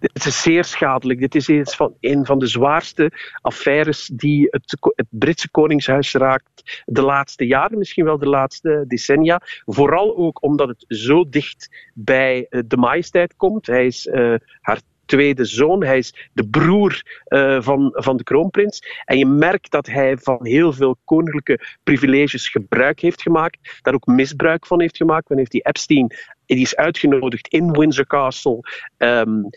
Het 0.00 0.24
is 0.24 0.42
zeer 0.42 0.64
schadelijk. 0.64 1.18
Dit 1.20 1.34
is 1.34 1.74
van, 1.74 1.94
een 2.00 2.26
van 2.26 2.38
de 2.38 2.46
zwaarste 2.46 3.12
affaires 3.40 4.10
die 4.12 4.46
het, 4.50 4.76
het 4.80 5.06
Britse 5.10 5.50
Koningshuis 5.50 6.12
raakt 6.12 6.82
de 6.84 7.02
laatste 7.02 7.46
jaren, 7.46 7.78
misschien 7.78 8.04
wel 8.04 8.18
de 8.18 8.28
laatste 8.28 8.84
decennia. 8.86 9.40
Vooral 9.64 10.16
ook 10.16 10.42
omdat 10.42 10.68
het 10.68 10.84
zo 10.88 11.28
dicht 11.28 11.90
bij 11.94 12.46
eh, 12.50 12.60
de 12.66 12.76
majesteit 12.76 13.36
komt. 13.36 13.66
Hij 13.66 13.86
is 13.86 14.06
uh, 14.06 14.34
haar 14.60 14.80
tweede 15.08 15.44
zoon. 15.44 15.84
Hij 15.84 15.98
is 15.98 16.28
de 16.32 16.48
broer 16.48 17.02
uh, 17.28 17.62
van, 17.62 17.90
van 17.94 18.16
de 18.16 18.22
kroonprins. 18.22 19.02
En 19.04 19.18
je 19.18 19.26
merkt 19.26 19.70
dat 19.70 19.86
hij 19.86 20.16
van 20.16 20.38
heel 20.46 20.72
veel 20.72 20.96
koninklijke 21.04 21.60
privileges 21.82 22.48
gebruik 22.48 23.00
heeft 23.00 23.22
gemaakt. 23.22 23.78
Daar 23.82 23.94
ook 23.94 24.06
misbruik 24.06 24.66
van 24.66 24.80
heeft 24.80 24.96
gemaakt. 24.96 25.28
Dan 25.28 25.38
heeft 25.38 25.50
die 25.50 25.66
Epstein 25.66 26.12
die 26.46 26.60
is 26.60 26.76
uitgenodigd 26.76 27.48
in 27.48 27.70
Windsor 27.72 28.06
Castle. 28.06 28.60
Um, 28.96 29.48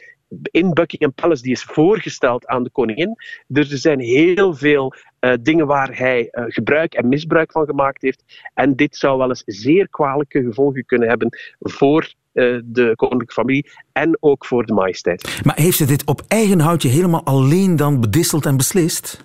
in 0.52 0.74
Buckingham 0.74 1.14
Palace, 1.14 1.42
die 1.42 1.52
is 1.52 1.64
voorgesteld 1.64 2.46
aan 2.48 2.64
de 2.64 2.70
koningin. 2.70 3.16
Dus 3.48 3.72
er 3.72 3.78
zijn 3.78 4.00
heel 4.00 4.54
veel 4.54 4.94
uh, 5.20 5.34
dingen 5.42 5.68
waar 5.68 5.98
hij 5.98 6.28
uh, 6.32 6.44
gebruik 6.48 6.94
en 6.94 7.10
misbruik 7.10 7.52
van 7.52 7.66
gemaakt 7.66 8.02
heeft. 8.02 8.24
En 8.54 8.76
dit 8.76 8.96
zou 8.96 9.18
wel 9.18 9.30
eens 9.30 9.44
zeer 9.46 9.90
kwalijke 9.90 10.44
gevolgen 10.44 10.86
kunnen 10.86 11.10
hebben 11.10 11.38
voor 11.60 12.14
de 12.34 12.94
koninklijke 12.96 13.34
familie 13.34 13.70
en 13.92 14.18
ook 14.20 14.46
voor 14.46 14.66
de 14.66 14.74
majesteit. 14.74 15.42
Maar 15.44 15.56
heeft 15.56 15.78
hij 15.78 15.88
dit 15.88 16.06
op 16.06 16.22
eigen 16.28 16.60
houtje 16.60 16.90
helemaal 16.90 17.24
alleen 17.24 17.76
dan 17.76 18.02
bedisseld 18.02 18.46
en 18.46 18.58
beslist? 18.58 19.22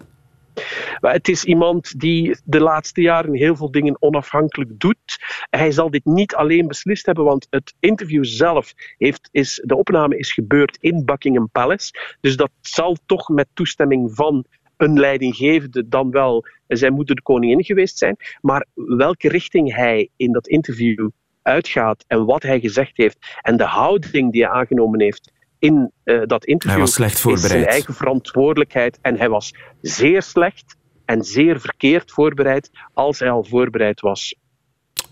Maar 1.01 1.13
het 1.13 1.29
is 1.29 1.45
iemand 1.45 2.01
die 2.01 2.37
de 2.45 2.61
laatste 2.61 3.01
jaren 3.01 3.35
heel 3.35 3.57
veel 3.57 3.71
dingen 3.71 3.97
onafhankelijk 4.03 4.81
doet. 4.81 5.19
Hij 5.51 5.71
zal 5.71 5.91
dit 5.91 6.05
niet 6.05 6.35
alleen 6.35 6.67
beslist 6.67 7.07
hebben, 7.07 7.25
want 7.25 7.47
het 7.51 7.75
interview 7.81 8.25
zelf 8.25 8.75
heeft, 8.99 9.29
is, 9.33 9.63
de 9.65 9.77
opname 9.77 10.19
is 10.19 10.33
gebeurd 10.33 10.77
in 10.81 11.05
Buckingham 11.05 11.49
Palace. 11.53 12.17
Dus 12.21 12.37
dat 12.37 12.51
zal 12.61 12.97
toch 13.07 13.29
met 13.29 13.47
toestemming 13.55 14.15
van 14.15 14.45
een 14.77 14.99
leidinggevende 14.99 15.89
dan 15.89 16.11
wel 16.11 16.45
zijn 16.67 16.93
moeder 16.93 17.15
de 17.15 17.23
koningin 17.23 17.65
geweest 17.65 17.99
zijn. 17.99 18.17
Maar 18.41 18.67
welke 18.75 19.29
richting 19.29 19.75
hij 19.75 20.09
in 20.17 20.33
dat 20.33 20.49
interview 20.49 21.09
uitgaat 21.47 22.05
en 22.07 22.25
wat 22.25 22.43
hij 22.43 22.61
gezegd 22.61 22.97
heeft 22.97 23.19
en 23.41 23.57
de 23.57 23.65
houding 23.65 24.33
die 24.33 24.45
hij 24.45 24.53
aangenomen 24.53 25.01
heeft 25.01 25.33
in 25.59 25.93
uh, 26.05 26.23
dat 26.27 26.45
interview 26.45 26.77
hij 26.77 26.87
was 26.87 26.95
slecht 26.95 27.21
voorbereid. 27.21 27.53
is 27.53 27.59
zijn 27.59 27.73
eigen 27.73 27.95
verantwoordelijkheid. 27.95 28.99
En 29.03 29.17
hij 29.17 29.29
was 29.29 29.55
zeer 29.81 30.23
slecht 30.23 30.77
en 31.05 31.23
zeer 31.23 31.61
verkeerd 31.61 32.11
voorbereid 32.11 32.71
als 32.95 33.19
hij 33.19 33.31
al 33.31 33.45
voorbereid 33.45 34.01
was. 34.01 34.35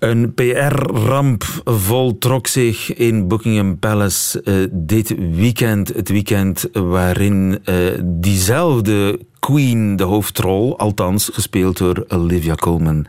Een 0.05 0.35
PR-ramp 0.35 1.45
voltrok 1.65 2.47
zich 2.47 2.95
in 2.95 3.29
Buckingham 3.29 3.79
Palace 3.79 4.43
uh, 4.45 4.55
dit 4.73 5.15
weekend. 5.31 5.89
Het 5.89 6.09
weekend 6.09 6.69
waarin 6.73 7.59
uh, 7.65 7.77
diezelfde 8.03 9.21
Queen 9.39 9.97
de 9.97 10.03
hoofdrol, 10.03 10.79
althans 10.79 11.31
gespeeld 11.33 11.79
door 11.79 12.05
Olivia 12.09 12.55
Colman, 12.55 13.07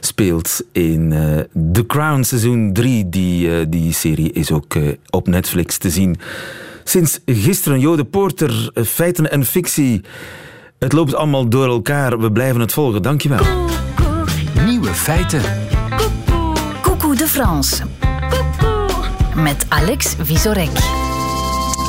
speelt 0.00 0.64
in 0.72 1.10
uh, 1.10 1.38
The 1.72 1.86
Crown 1.86 2.22
seizoen 2.22 2.72
3. 2.72 3.08
Die, 3.08 3.68
die 3.68 3.92
serie 3.92 4.32
is 4.32 4.52
ook 4.52 4.74
op 5.10 5.28
Netflix 5.28 5.78
te 5.78 5.90
zien. 5.90 6.16
Sinds 6.84 7.20
gisteren, 7.26 7.80
Jode 7.80 8.04
Porter, 8.04 8.70
eh, 8.74 8.84
feiten 8.84 9.30
en 9.30 9.44
fictie. 9.44 10.00
Het 10.78 10.92
loopt 10.92 11.14
allemaal 11.14 11.48
door 11.48 11.66
elkaar. 11.66 12.20
We 12.20 12.32
blijven 12.32 12.60
het 12.60 12.72
volgen. 12.72 13.02
Dankjewel. 13.02 13.44
Nieuwe 14.66 14.94
feiten. 14.94 15.69
De 17.20 17.28
France. 17.28 17.84
Met 19.34 19.66
Alex 19.68 20.14
Visorek. 20.20 20.70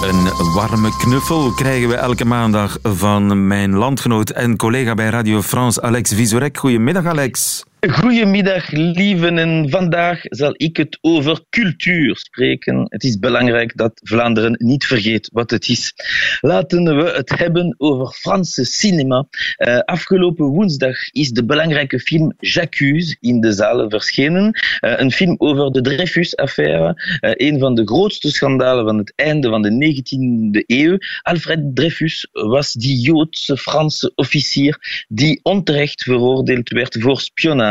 Een 0.02 0.52
warme 0.54 0.98
knuffel 0.98 1.52
krijgen 1.52 1.90
we 1.90 1.96
elke 1.96 2.26
maandag 2.26 2.78
van 2.84 3.48
mijn 3.48 3.76
landgenoot 3.76 4.30
en 4.30 4.58
collega 4.58 4.94
bij 4.94 5.10
Radio 5.10 5.42
France, 5.42 5.82
Alex 5.82 6.14
Visorek. 6.14 6.58
Goedemiddag, 6.58 7.06
Alex. 7.06 7.64
Goedemiddag, 7.90 8.72
lieven. 8.72 9.38
En 9.38 9.70
vandaag 9.70 10.20
zal 10.24 10.54
ik 10.58 10.78
het 10.78 10.98
over 11.02 11.42
cultuur 11.50 12.18
spreken. 12.18 12.86
Het 12.90 13.04
is 13.04 13.20
belangrijk 13.20 13.78
dat 13.78 13.92
Vlaanderen 14.04 14.56
niet 14.58 14.86
vergeet 14.86 15.30
wat 15.34 15.52
het 15.52 15.68
is. 15.68 15.94
Laten 16.42 16.96
we 16.96 17.04
het 17.04 17.38
hebben 17.38 17.76
over 17.78 18.08
Franse 18.08 18.66
cinema. 18.66 19.28
Uh, 19.58 19.80
afgelopen 19.80 20.46
woensdag 20.46 21.12
is 21.12 21.32
de 21.32 21.46
belangrijke 21.46 22.00
film 22.00 22.34
J'accuse 22.38 23.18
in 23.20 23.42
de 23.42 23.52
zalen 23.52 23.90
verschenen. 23.90 24.60
Uh, 24.82 25.00
een 25.00 25.12
film 25.12 25.36
over 25.38 25.72
de 25.72 25.82
Dreyfus-affaire. 25.82 27.20
Uh, 27.22 27.32
een 27.34 27.60
van 27.60 27.76
de 27.76 27.86
grootste 27.86 28.32
schandalen 28.32 28.86
van 28.86 28.98
het 28.98 29.14
einde 29.16 29.50
van 29.50 29.62
de 29.62 30.04
19e 30.04 30.64
eeuw. 30.66 30.98
Alfred 31.22 31.76
Dreyfus 31.76 32.28
was 32.32 32.74
die 32.74 33.00
Joodse 33.00 33.58
Franse 33.58 34.12
officier 34.16 35.06
die 35.08 35.40
onterecht 35.44 36.04
veroordeeld 36.04 36.70
werd 36.70 36.98
voor 37.00 37.20
spionage 37.20 37.70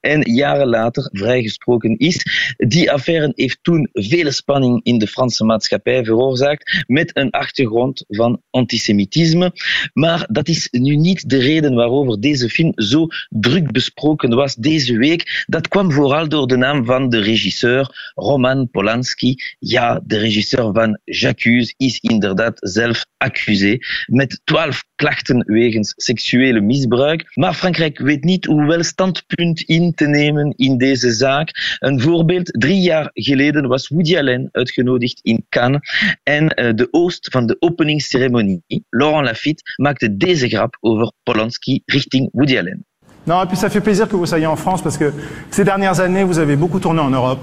en 0.00 0.34
jaren 0.34 0.68
later 0.68 1.08
vrijgesproken 1.12 1.96
is. 1.96 2.22
Die 2.56 2.92
affaire 2.92 3.32
heeft 3.34 3.58
toen 3.62 3.88
vele 3.92 4.30
spanning 4.30 4.80
in 4.84 4.98
de 4.98 5.06
Franse 5.06 5.44
maatschappij 5.44 6.04
veroorzaakt 6.04 6.84
met 6.86 7.16
een 7.16 7.30
achtergrond 7.30 8.04
van 8.08 8.42
antisemitisme. 8.50 9.52
Maar 9.92 10.26
dat 10.30 10.48
is 10.48 10.68
nu 10.70 10.96
niet 10.96 11.28
de 11.28 11.38
reden 11.38 11.74
waarover 11.74 12.20
deze 12.20 12.48
film 12.48 12.72
zo 12.74 13.06
druk 13.28 13.72
besproken 13.72 14.34
was 14.34 14.54
deze 14.54 14.96
week. 14.96 15.44
Dat 15.46 15.68
kwam 15.68 15.92
vooral 15.92 16.28
door 16.28 16.46
de 16.46 16.56
naam 16.56 16.84
van 16.84 17.08
de 17.08 17.18
regisseur 17.18 18.12
Roman 18.14 18.70
Polanski. 18.70 19.34
Ja, 19.58 20.00
de 20.04 20.18
regisseur 20.18 20.72
van 20.72 21.00
J'accuse 21.04 21.74
is 21.76 21.98
inderdaad 22.00 22.56
zelf 22.58 23.06
accusé 23.16 23.78
met 24.06 24.40
twaalf 24.44 24.84
klachten 24.96 25.44
wegens 25.46 25.92
seksuele 25.96 26.60
misbruik. 26.60 27.30
Maar 27.34 27.54
Frankrijk 27.54 27.98
weet 27.98 28.24
niet 28.24 28.44
hoe 28.44 28.66
wel 28.66 28.82
standpunt 28.82 29.60
in 29.60 29.94
te 29.94 30.06
nemen 30.06 30.52
in 30.56 30.78
deze 30.78 31.12
zaak. 31.12 31.76
Een 31.78 32.00
voorbeeld, 32.00 32.52
drie 32.52 32.80
jaar 32.80 33.10
geleden 33.12 33.68
was 33.68 33.88
Woody 33.88 34.16
Allen 34.16 34.48
uitgenodigd 34.52 35.20
in 35.22 35.46
Cannes 35.48 35.80
en 36.22 36.44
uh, 36.44 36.74
de 36.74 36.88
oost 36.90 37.28
van 37.30 37.46
de 37.46 37.56
openingsceremonie, 37.58 38.62
Laurent 38.90 39.24
Lafitte, 39.24 39.62
maakte 39.76 40.16
deze 40.16 40.48
grap 40.48 40.76
over 40.80 41.12
Polanski 41.22 41.82
richting 41.84 42.28
Woody 42.32 42.58
Allen. 42.58 42.84
Non, 43.26 43.42
et 43.42 43.46
puis 43.46 43.56
ça 43.56 43.68
fait 43.68 43.82
plaisir 43.82 44.06
que 44.06 44.16
vous 44.16 44.26
soyez 44.26 44.46
en 44.46 44.56
France 44.56 44.82
parce 44.82 44.96
que 44.96 45.12
ces 45.50 45.64
dernières 45.64 46.00
années, 46.00 46.24
vous 46.24 46.38
avez 46.38 46.56
beaucoup 46.56 46.78
tourné 46.78 47.00
en 47.00 47.10
Europe, 47.10 47.40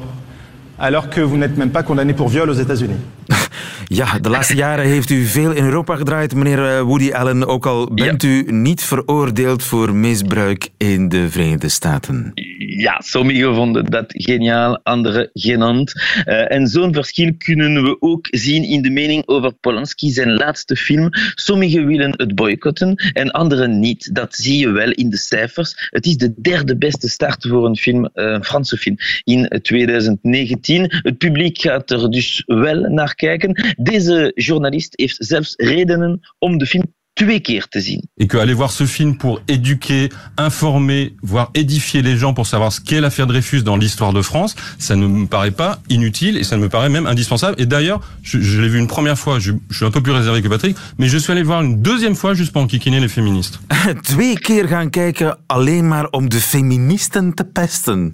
alors 0.83 1.09
que 1.09 1.21
vous 1.21 1.37
n'êtes 1.37 1.57
même 1.57 1.71
pas 1.71 1.83
condamné 1.83 2.13
pour 2.13 2.27
viol 2.27 2.49
aux 2.49 2.59
États-Unis. 2.65 2.99
Ja, 3.87 4.19
de 4.21 4.29
laatste 4.29 4.55
jaren 4.55 4.85
heeft 4.85 5.09
u 5.09 5.25
veel 5.25 5.51
in 5.51 5.63
Europa 5.63 5.95
gedraaid, 5.95 6.35
meneer 6.35 6.65
eh, 6.65 6.81
Woody 6.81 7.11
Allen. 7.11 7.47
Ook 7.47 7.65
al 7.65 7.89
bent 7.93 8.21
ja. 8.21 8.29
u 8.29 8.51
niet 8.51 8.83
veroordeeld 8.83 9.63
voor 9.63 9.95
misbruik 9.95 10.69
in 10.77 11.09
de 11.09 11.29
Verenigde 11.29 11.69
Staten. 11.69 12.31
Ja, 12.77 13.01
sommigen 13.01 13.56
vonden 13.56 13.86
dat 13.86 14.06
geniaal, 14.08 14.80
anderen 14.84 15.30
genant. 15.34 15.94
Uh, 16.25 16.51
en 16.51 16.68
zo'n 16.68 16.94
verschil 16.94 17.32
kunnen 17.38 17.84
we 17.84 17.98
ook 18.00 18.27
zien 18.30 18.63
in 18.63 18.82
de 18.82 18.89
mening 18.89 19.27
over 19.27 19.53
Polanski, 19.53 20.10
zijn 20.10 20.34
laatste 20.34 20.75
film. 20.75 21.10
Sommigen 21.36 21.88
willen 21.88 22.13
het 22.15 22.36
boycotten 22.36 22.96
en 23.13 23.32
anderen 23.32 23.80
niet. 23.80 24.15
Dat 24.15 24.36
zie 24.36 24.58
je 24.58 24.70
wel 24.70 24.92
in 24.92 25.10
de 25.10 25.18
cijfers. 25.18 25.89
Het 25.89 26.06
is 26.06 26.18
de 26.18 26.34
derde 26.42 26.77
beste 26.77 27.10
start 27.10 27.48
voor 27.48 27.65
een 27.65 27.77
film, 27.77 28.03
uh, 28.03 28.10
een 28.13 28.44
Franse 28.44 28.77
film, 28.77 28.96
in 29.24 29.60
2019. 29.62 30.86
Het 30.88 31.18
publiek 31.18 31.62
gaat 31.62 31.92
er 31.92 32.12
dus 32.12 32.44
wel 32.46 32.80
naar 32.82 33.15
kijken. 33.15 33.75
Deze 33.77 34.32
journalist 34.36 34.94
heeft 34.96 35.15
zelfs 35.20 35.53
redenen 35.56 36.20
om 36.39 36.58
de 36.58 36.65
film 36.65 36.94
te 37.13 37.79
zien. 37.79 38.01
Et 38.17 38.27
que 38.27 38.38
aller 38.38 38.53
voir 38.53 38.72
ce 38.72 38.86
film 38.86 39.17
pour 39.17 39.41
éduquer, 39.48 40.10
informer, 40.38 41.15
voire 41.22 41.51
édifier 41.53 42.01
les 42.01 42.17
gens 42.17 42.34
pour 42.34 42.48
savoir 42.48 42.72
ce 42.72 42.82
qu'est 42.82 43.01
l'affaire 43.01 43.27
Dreyfus 43.27 43.63
dans 43.63 43.77
l'histoire 43.77 44.13
de 44.13 44.22
France, 44.22 44.55
ça 44.79 44.96
ne 44.96 45.08
me 45.08 45.27
paraît 45.27 45.51
pas 45.51 45.79
inutile 45.89 46.38
et 46.38 46.43
ça 46.43 46.58
me 46.58 46.70
paraît 46.70 46.89
même 46.89 47.05
indispensable. 47.05 47.55
Et 47.62 47.65
d'ailleurs, 47.65 48.01
je, 48.24 48.39
je 48.41 48.62
l'ai 48.62 48.70
vu 48.70 48.79
une 48.79 48.88
première 48.88 49.17
fois, 49.17 49.39
je, 49.39 49.51
je, 49.70 49.75
suis 49.75 49.86
un 49.86 49.91
peu 49.91 50.01
plus 50.01 50.12
réservé 50.12 50.41
que 50.41 50.48
Patrick, 50.48 50.75
mais 50.98 51.08
je 51.08 51.17
suis 51.17 51.32
allé 51.32 51.41
le 51.41 51.48
voir 51.48 51.62
une 51.62 51.82
deuxième 51.82 52.15
fois 52.15 52.34
juste 52.34 52.51
pour 52.51 52.62
enquiquiner 52.62 53.00
les 53.00 53.08
féministes. 53.08 53.60
Twee 54.03 54.36
keer 54.36 54.67
gaan 54.67 54.89
kijken 54.89 55.38
alleen 55.48 55.88
maar 55.88 56.08
om 56.12 56.29
de 56.29 56.39
feministen 56.39 57.34
te 57.34 57.43
pesten. 57.43 58.13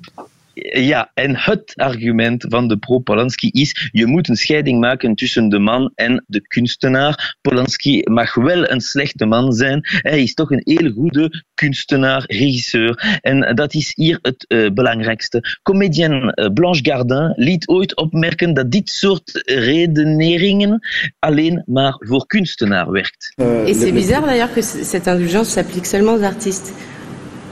Ja, 0.73 1.11
en 1.13 1.35
het 1.35 1.73
argument 1.75 2.45
van 2.49 2.67
de 2.67 2.77
pro-Polanski 2.77 3.49
is: 3.49 3.89
je 3.91 4.05
moet 4.05 4.29
een 4.29 4.35
scheiding 4.35 4.79
maken 4.79 5.15
tussen 5.15 5.49
de 5.49 5.59
man 5.59 5.91
en 5.95 6.23
de 6.27 6.41
kunstenaar. 6.41 7.37
Polanski 7.41 8.01
mag 8.03 8.35
wel 8.35 8.69
een 8.69 8.81
slechte 8.81 9.25
man 9.25 9.53
zijn. 9.53 9.79
Hij 9.83 10.23
is 10.23 10.33
toch 10.33 10.51
een 10.51 10.61
heel 10.63 10.91
goede 10.91 11.43
kunstenaar, 11.53 12.23
regisseur. 12.27 13.19
En 13.21 13.55
dat 13.55 13.73
is 13.73 13.91
hier 13.95 14.19
het 14.21 14.45
uh, 14.47 14.69
belangrijkste. 14.71 15.57
Comedienne 15.63 16.31
uh, 16.35 16.53
Blanche 16.53 16.83
Gardin 16.83 17.33
liet 17.35 17.67
ooit 17.67 17.95
opmerken 17.95 18.53
dat 18.53 18.71
dit 18.71 18.89
soort 18.89 19.41
redeneringen 19.45 20.79
alleen 21.19 21.63
maar 21.65 21.95
voor 21.97 22.25
kunstenaar 22.25 22.91
werkt. 22.91 23.33
Et 23.65 23.75
c'est 23.75 23.93
bizarre 23.93 24.25
d'ailleurs 24.25 24.53
que 24.53 24.61
cette 24.61 25.07
indulgence 25.07 25.51
s'applique 25.51 25.85
seulement 25.85 26.17
aux 26.17 26.23
artistes. 26.23 26.71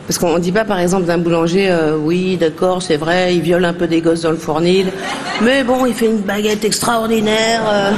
Parce 0.07 0.19
qu'on 0.19 0.35
ne 0.35 0.39
dit 0.39 0.53
pas 0.53 0.63
par 0.63 0.79
exemple 0.79 1.05
d'un 1.05 1.17
boulanger, 1.17 1.69
euh, 1.69 1.97
oui 1.97 2.37
d'accord 2.37 2.81
c'est 2.81 2.95
vrai, 2.95 3.35
il 3.35 3.41
viole 3.41 3.65
un 3.65 3.73
peu 3.73 3.87
des 3.87 3.99
gosses 3.99 4.21
dans 4.21 4.31
le 4.31 4.37
fournil, 4.37 4.87
mais 5.41 5.65
bon 5.65 5.85
il 5.85 5.93
fait 5.93 6.05
une 6.05 6.21
baguette 6.21 6.63
extraordinaire. 6.63 7.61
Euh. 7.67 7.91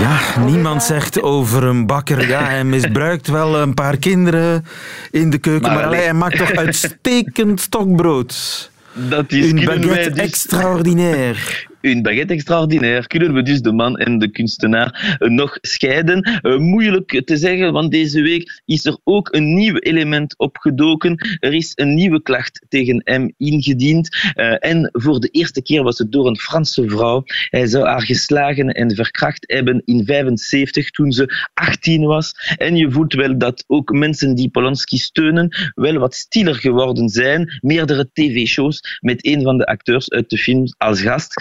Ja, 0.00 0.40
niemand 0.44 0.82
zegt 0.82 1.22
over 1.22 1.64
een 1.64 1.86
bakker, 1.86 2.28
ja 2.28 2.44
hij 2.44 2.64
misbruikt 2.64 3.28
wel 3.28 3.56
een 3.56 3.74
paar 3.74 3.96
kinderen 3.96 4.64
in 5.10 5.30
de 5.30 5.38
keuken, 5.38 5.72
maar, 5.72 5.88
maar 5.88 5.96
hij 5.96 6.12
maakt 6.12 6.38
toch 6.38 6.52
uitstekend 6.52 7.60
stokbrood. 7.60 8.70
Dat 8.92 9.32
is 9.32 9.50
een 9.50 9.64
baguette 9.64 10.10
dus... 10.10 10.22
extraordinaire. 10.24 11.38
Een 11.86 12.02
baguette 12.02 12.32
extraordinaire. 12.32 13.06
Kunnen 13.06 13.34
we 13.34 13.42
dus 13.42 13.60
de 13.60 13.72
man 13.72 13.96
en 13.96 14.18
de 14.18 14.30
kunstenaar 14.30 15.16
nog 15.18 15.58
scheiden? 15.60 16.40
Uh, 16.42 16.58
moeilijk 16.58 17.22
te 17.24 17.36
zeggen, 17.36 17.72
want 17.72 17.90
deze 17.90 18.22
week 18.22 18.62
is 18.64 18.84
er 18.84 18.98
ook 19.04 19.34
een 19.34 19.54
nieuw 19.54 19.76
element 19.76 20.38
opgedoken. 20.38 21.38
Er 21.40 21.54
is 21.54 21.72
een 21.74 21.94
nieuwe 21.94 22.22
klacht 22.22 22.64
tegen 22.68 23.00
hem 23.04 23.34
ingediend. 23.36 24.16
Uh, 24.34 24.56
en 24.58 24.90
voor 24.92 25.20
de 25.20 25.28
eerste 25.28 25.62
keer 25.62 25.82
was 25.82 25.98
het 25.98 26.12
door 26.12 26.26
een 26.26 26.38
Franse 26.38 26.88
vrouw. 26.88 27.22
Hij 27.48 27.66
zou 27.66 27.86
haar 27.86 28.02
geslagen 28.02 28.68
en 28.68 28.94
verkracht 28.94 29.44
hebben 29.46 29.82
in 29.84 30.04
75 30.04 30.90
toen 30.90 31.12
ze 31.12 31.48
18 31.54 32.04
was. 32.04 32.32
En 32.56 32.76
je 32.76 32.90
voelt 32.90 33.12
wel 33.12 33.38
dat 33.38 33.64
ook 33.66 33.92
mensen 33.92 34.34
die 34.34 34.48
Polanski 34.48 34.98
steunen 34.98 35.72
wel 35.74 35.98
wat 35.98 36.14
stiller 36.14 36.54
geworden 36.54 37.08
zijn. 37.08 37.58
Meerdere 37.60 38.08
tv-shows 38.12 38.98
met 39.00 39.26
een 39.26 39.42
van 39.42 39.58
de 39.58 39.66
acteurs 39.66 40.10
uit 40.10 40.30
de 40.30 40.38
film 40.38 40.64
als 40.78 41.00
gast. 41.00 41.34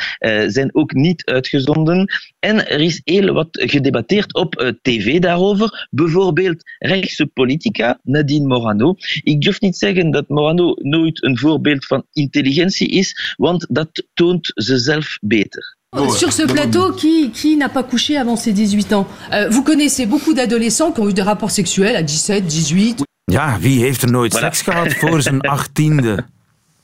Zijn 0.47 0.75
ook 0.75 0.93
niet 0.93 1.25
uitgezonden. 1.25 2.09
En 2.39 2.67
er 2.69 2.81
is 2.81 3.01
heel 3.03 3.33
wat 3.33 3.47
gedebatteerd 3.51 4.33
op 4.33 4.61
uh, 4.61 4.69
tv 4.81 5.19
daarover. 5.19 5.87
Bijvoorbeeld 5.91 6.63
rechtse 6.79 7.25
politica, 7.25 7.99
Nadine 8.03 8.47
Morano. 8.47 8.95
Ik 9.23 9.41
durf 9.41 9.61
niet 9.61 9.77
zeggen 9.77 10.11
dat 10.11 10.27
Morano 10.27 10.73
nooit 10.77 11.23
een 11.23 11.37
voorbeeld 11.37 11.85
van 11.85 12.05
intelligentie 12.13 12.89
is, 12.89 13.35
want 13.37 13.65
dat 13.69 14.07
toont 14.13 14.51
ze 14.55 14.77
zelf 14.77 15.17
beter. 15.21 15.77
Sur 15.95 16.31
ce 16.31 16.45
plateau, 16.45 16.91
qui, 16.91 17.31
qui 17.31 17.55
n'a 17.55 17.69
pas 17.69 17.83
couché 17.83 18.17
avant 18.17 18.35
ses 18.35 18.51
18 18.51 18.91
ans 18.93 19.07
euh, 19.31 19.49
Vous 19.49 19.63
connaissez 19.63 20.05
beaucoup 20.05 20.33
d'adolescents 20.33 20.91
qui 20.91 20.99
ont 20.99 21.07
eu 21.09 21.13
des 21.13 21.21
rapports 21.21 21.51
sexuels 21.51 21.95
à 21.95 22.05
17, 22.05 22.45
18. 22.45 23.03
Ja, 23.31 23.57
wie 23.59 23.79
heeft 23.79 24.01
er 24.01 24.11
nooit 24.11 24.33
voilà. 24.33 24.39
seks 24.39 24.61
gehad 24.61 24.93
voor 24.93 25.21
zijn 25.21 25.41
achttiende? 25.57 26.25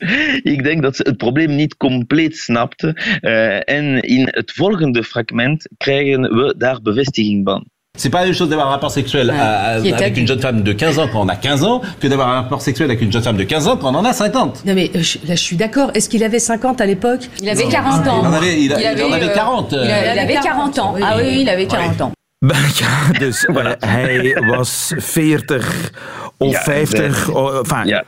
Ik 0.55 0.63
denk 0.63 0.81
dat 0.81 0.95
ze 0.95 1.03
het 1.07 1.17
probleem 1.17 1.55
niet 1.55 1.77
compleet 1.77 2.37
snapte. 2.37 2.95
Uh, 3.21 3.69
en 3.69 4.01
in 4.01 4.27
het 4.31 4.51
volgende 4.51 5.03
fragment 5.03 5.69
krijgen 5.77 6.21
we 6.21 6.55
daar 6.57 6.81
bevestiging 6.81 7.41
van. 7.43 7.65
C'est 7.97 8.09
pas 8.09 8.19
la 8.19 8.25
même 8.25 8.35
chose 8.35 8.49
d'avoir 8.49 8.67
un 8.67 8.71
rapport 8.71 8.91
sexuel 8.91 9.29
à, 9.29 9.33
à, 9.33 9.73
avec 9.73 10.17
une 10.17 10.25
jeune 10.25 10.39
femme 10.39 10.63
de 10.63 10.71
15 10.71 10.97
ans 10.97 11.09
quand 11.11 11.25
on 11.25 11.27
a 11.27 11.35
15 11.35 11.63
ans 11.63 11.81
que 11.99 12.07
d'avoir 12.07 12.29
un 12.29 12.41
rapport 12.41 12.61
sexuel 12.61 12.89
avec 12.89 13.01
une 13.01 13.11
jeune 13.11 13.21
femme 13.21 13.35
de 13.35 13.43
15 13.43 13.67
ans 13.67 13.77
quand 13.77 13.93
on 13.93 13.97
en 13.97 14.05
a 14.05 14.13
50. 14.13 14.65
Non 14.65 14.73
mais 14.73 14.89
euh, 14.95 14.99
là 15.27 15.35
je 15.35 15.43
suis 15.43 15.57
d'accord. 15.57 15.91
Est-ce 15.93 16.07
qu'il 16.07 16.23
avait 16.23 16.39
50 16.39 16.79
à 16.79 16.85
l'époque? 16.85 17.29
Il 17.41 17.49
avait 17.49 17.67
40 17.67 18.07
ans. 18.07 18.21
Il 18.21 18.27
en 18.27 18.33
avait, 18.33 18.57
il, 18.57 18.65
il 18.65 18.73
avait, 18.73 18.93
il 18.95 19.03
en 19.03 19.11
avait 19.11 19.29
euh, 19.29 19.33
40. 19.33 19.73
Il, 19.73 19.77
il 19.83 20.19
avait 20.19 20.33
40 20.35 20.79
ans. 20.79 20.95
Ah 21.01 21.17
oui, 21.17 21.41
il 21.41 21.49
avait 21.49 21.65
40 21.65 22.01
ans. 22.01 22.11
Ja, 22.79 23.19
dus 23.19 23.47
voilà. 23.53 23.75
hij 23.79 24.33
was 24.47 24.93
40 24.97 25.91
of 26.37 26.51
ja, 26.51 26.61
50. 26.61 27.29
Of, 27.29 27.59
enfin, 27.59 27.87
ja. 27.87 28.03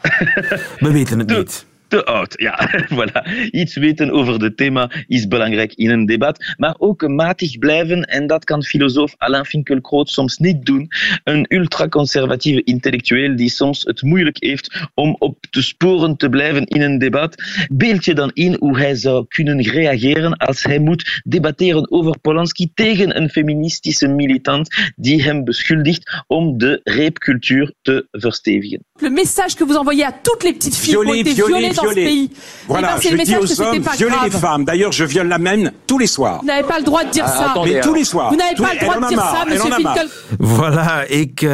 we 0.79 0.91
weten 0.91 1.19
het 1.19 1.29
niet. 1.29 1.65
te 1.93 2.05
oud. 2.05 2.33
Ja, 2.37 2.69
voilà. 2.97 3.49
Iets 3.51 3.75
weten 3.75 4.11
over 4.11 4.43
het 4.43 4.57
thema 4.57 4.91
is 5.07 5.27
belangrijk 5.27 5.73
in 5.73 5.89
een 5.89 6.05
debat, 6.05 6.53
maar 6.57 6.75
ook 6.77 7.07
matig 7.07 7.57
blijven 7.57 8.03
en 8.03 8.27
dat 8.27 8.43
kan 8.43 8.63
filosoof 8.63 9.15
Alain 9.17 9.45
Finkielkraut 9.45 10.09
soms 10.09 10.37
niet 10.37 10.65
doen. 10.65 10.87
Een 11.23 11.45
ultraconservatieve 11.47 12.63
intellectueel 12.63 13.35
die 13.35 13.49
soms 13.49 13.83
het 13.83 14.01
moeilijk 14.01 14.37
heeft 14.39 14.89
om 14.93 15.15
op 15.19 15.37
de 15.49 15.61
sporen 15.61 16.17
te 16.17 16.29
blijven 16.29 16.65
in 16.65 16.81
een 16.81 16.97
debat. 16.97 17.35
Beeld 17.71 18.05
je 18.05 18.13
dan 18.13 18.31
in 18.33 18.55
hoe 18.59 18.77
hij 18.77 18.95
zou 18.95 19.25
kunnen 19.27 19.61
reageren 19.61 20.37
als 20.37 20.63
hij 20.63 20.79
moet 20.79 21.21
debatteren 21.23 21.91
over 21.91 22.19
Polanski 22.19 22.71
tegen 22.73 23.17
een 23.17 23.29
feministische 23.29 24.07
militant 24.07 24.93
die 24.95 25.23
hem 25.23 25.43
beschuldigt 25.43 26.23
om 26.27 26.57
de 26.57 26.79
reepcultuur 26.83 27.73
te 27.81 28.07
verstevigen. 28.11 28.85
Le 29.03 29.09
message 29.09 29.55
que 29.55 29.65
vous 29.65 29.75
envoyez 29.75 30.05
à 30.05 30.13
toutes 30.13 30.45
les 30.45 30.53
petites 30.53 30.75
filles 30.75 30.91
qui 30.93 30.97
ont 30.97 31.13
été 31.13 31.33
violées 31.33 31.71
dans 31.71 31.83
ce 31.89 31.93
pays. 31.93 32.31
Voilà, 32.69 32.95
eh 32.97 33.03
ben, 33.03 33.09
je 33.11 33.15
le 33.17 33.23
dis 33.23 33.35
aux 33.35 33.41
que 33.41 33.61
hommes, 33.61 33.81
pas 33.83 33.91
violer 33.95 34.15
grave. 34.15 34.31
les 34.31 34.39
femmes. 34.39 34.63
D'ailleurs, 34.63 34.93
je 34.93 35.03
viole 35.03 35.27
la 35.27 35.39
même 35.39 35.71
tous 35.85 35.99
les 35.99 36.07
soirs. 36.07 36.39
Vous 36.39 36.47
n'avez 36.47 36.63
pas 36.63 36.77
le 36.79 36.85
droit 36.85 37.03
de 37.03 37.09
dire 37.09 37.25
Ah, 37.27 37.37
ça. 37.37 37.51
attendez, 37.51 37.73
Mais 37.73 37.81
tous 37.81 37.93
les 37.93 38.05
soirs. 38.05 38.29
Vous 38.29 38.37
n'avez 38.37 38.55
pas 38.55 38.73
le 38.73 38.79
droit 38.79 38.95
de 39.01 39.07
dire 39.07 39.17
marre, 39.17 39.37
ça, 39.39 39.45
monsieur. 39.45 39.71
Finkel. 39.75 40.07
Voilà, 40.39 41.03
ik 41.07 41.41
uh, 41.41 41.49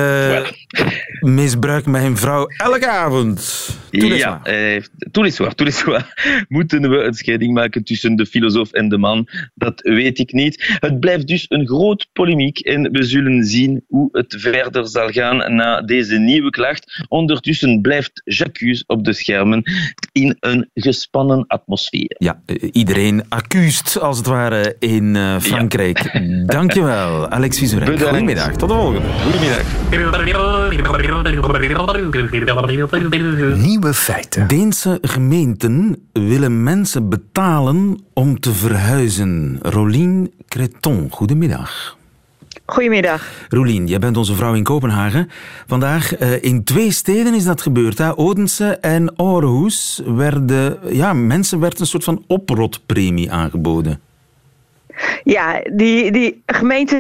misbruik 1.22 1.86
mijn 1.86 2.18
vrouw 2.18 2.46
elke 2.58 2.88
avond. 2.88 3.40
Tous 3.90 4.10
les 4.10 4.18
Ja, 4.18 4.44
eh, 4.44 4.82
tous 5.12 5.24
les 5.24 5.36
soirs, 5.36 5.56
tous 5.56 5.66
les 5.66 5.78
soirs. 5.78 6.06
Moeten 6.48 6.90
we 6.90 7.04
een 7.04 7.14
scheiding 7.14 7.54
maken 7.54 7.84
tussen 7.84 8.16
de 8.16 8.26
filosoof 8.26 8.72
en 8.72 8.90
de 8.90 8.98
man? 8.98 9.28
Dat 9.54 9.82
weet 9.82 10.20
ik 10.20 10.34
niet. 10.34 10.78
Het 10.80 11.00
blijft 11.00 11.28
dus 11.28 11.46
een 11.48 11.68
groot 11.68 12.08
polemiek 12.14 12.60
en 12.60 12.92
we 12.92 13.04
zullen 13.04 13.44
zien 13.44 13.84
hoe 13.88 14.10
het 14.12 14.36
verder 14.38 14.88
zal 14.88 15.10
gaan 15.10 15.56
na 15.56 15.82
deze 15.82 16.18
nieuwe 16.18 16.50
klacht. 16.50 17.06
Ondertussen 17.08 17.82
blijft 17.82 18.22
Jacques 18.24 18.84
op 18.86 19.06
de 19.06 19.14
schermen 19.14 19.64
in 20.12 20.38
een 20.40 20.70
gespannen 20.74 21.48
atmosfeer. 21.48 22.16
Ja, 22.18 22.42
eh, 22.46 22.70
iedereen 22.72 23.24
accused 23.30 24.00
als 24.02 24.18
het 24.18 24.28
ware 24.28 24.76
in 24.80 25.16
uh, 25.16 25.40
Frankrijk. 25.40 26.20
Dankjewel, 26.46 27.30
Alex. 27.30 27.58
Bedankt. 27.60 28.04
Goedemiddag, 28.04 28.52
tot 28.52 28.70
de 28.70 28.76
volgende. 28.76 29.08
Nieuwe 33.80 33.96
feiten. 33.96 34.48
Deense 34.48 34.98
gemeenten 35.02 36.08
willen 36.14 36.64
mensen 36.64 37.10
betalen 37.10 38.00
om 38.14 38.40
te 38.40 38.54
verhuizen. 38.54 39.60
Rolien 39.62 40.32
Creton, 40.48 41.08
goedemiddag. 41.12 41.98
Goedemiddag. 42.66 43.30
Rolien, 43.50 43.88
jij 43.88 44.00
bent 44.00 44.18
onze 44.18 44.36
vrouw 44.36 44.54
in 44.54 44.64
Kopenhagen. 44.64 45.30
Vandaag 45.68 46.22
uh, 46.22 46.44
in 46.44 46.64
twee 46.64 46.92
steden 46.92 47.34
is 47.34 47.44
dat 47.44 47.62
gebeurd. 47.62 47.98
Hè? 47.98 48.18
Odense 48.18 48.66
en 48.66 49.20
Aarhus 49.20 50.02
werden, 50.06 50.78
ja, 50.92 51.14
mensen 51.14 51.60
werd 51.60 51.80
een 51.80 51.86
soort 51.86 52.04
van 52.04 52.24
oprotpremie 52.28 53.32
aangeboden. 53.32 54.00
Ja, 55.30 55.62
die, 55.74 56.12
die 56.12 56.44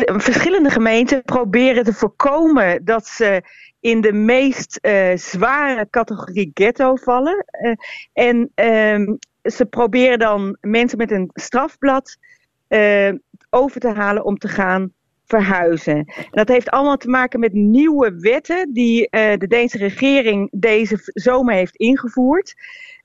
verschillende 0.06 0.70
gemeenten 0.70 1.24
proberen 1.24 1.84
te 1.84 1.94
voorkomen 1.94 2.86
dat 2.86 3.08
ze 3.08 3.42
in 3.80 4.02
de 4.02 4.13
meest 4.13 4.80
uh, 4.82 5.15
zware 5.15 5.88
categorie 5.89 6.52
ghetto 6.54 6.96
vallen. 6.96 7.46
Uh, 7.62 7.74
en 8.13 8.52
uh, 8.56 9.15
ze 9.42 9.65
proberen 9.65 10.20
dan 10.20 10.58
mensen 10.62 10.98
met 10.98 11.12
een 11.12 11.30
strafblad 11.34 12.18
uh, 12.70 13.12
over 13.50 13.80
te 13.80 13.92
halen 13.92 14.26
om 14.26 14.38
te 14.38 14.48
gaan 14.48 14.92
verhuizen. 15.26 15.96
En 15.96 16.30
dat 16.32 16.48
heeft 16.48 16.70
allemaal 16.70 16.98
te 16.98 17.10
maken 17.10 17.39
met 17.39 17.54
nieuwe 17.54 18.20
wetten 18.20 18.74
die 18.74 19.08
de 19.12 19.48
Deense 19.48 19.78
regering 19.78 20.48
deze 20.52 21.00
zomer 21.04 21.54
heeft 21.54 21.76
ingevoerd. 21.76 22.54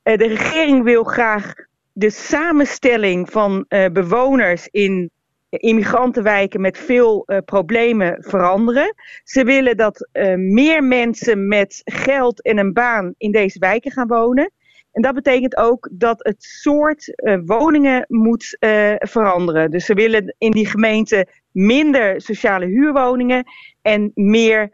De 0.02 0.26
regering 0.26 0.82
wil 0.82 1.04
graag 1.04 1.54
de 1.92 2.10
samenstelling 2.10 3.30
van 3.30 3.66
bewoners 3.92 4.68
in 4.70 5.10
immigrantenwijken 5.58 6.60
met 6.60 6.78
veel 6.78 7.22
uh, 7.26 7.38
problemen 7.44 8.16
veranderen. 8.20 8.94
Ze 9.24 9.44
willen 9.44 9.76
dat 9.76 10.08
uh, 10.12 10.34
meer 10.34 10.84
mensen 10.84 11.48
met 11.48 11.80
geld 11.84 12.42
en 12.42 12.58
een 12.58 12.72
baan 12.72 13.14
in 13.16 13.32
deze 13.32 13.58
wijken 13.58 13.90
gaan 13.90 14.06
wonen. 14.06 14.50
En 14.92 15.02
dat 15.02 15.14
betekent 15.14 15.56
ook 15.56 15.88
dat 15.92 16.18
het 16.18 16.42
soort 16.42 17.12
uh, 17.16 17.38
woningen 17.44 18.04
moet 18.08 18.56
veranderen. 18.98 19.70
Dus 19.70 19.84
ze 19.84 19.94
willen 19.94 20.34
in 20.38 20.50
die 20.50 20.66
gemeente 20.66 21.28
minder 21.50 22.20
sociale 22.20 22.66
huurwoningen 22.66 23.44
en 23.82 24.10
meer 24.14 24.70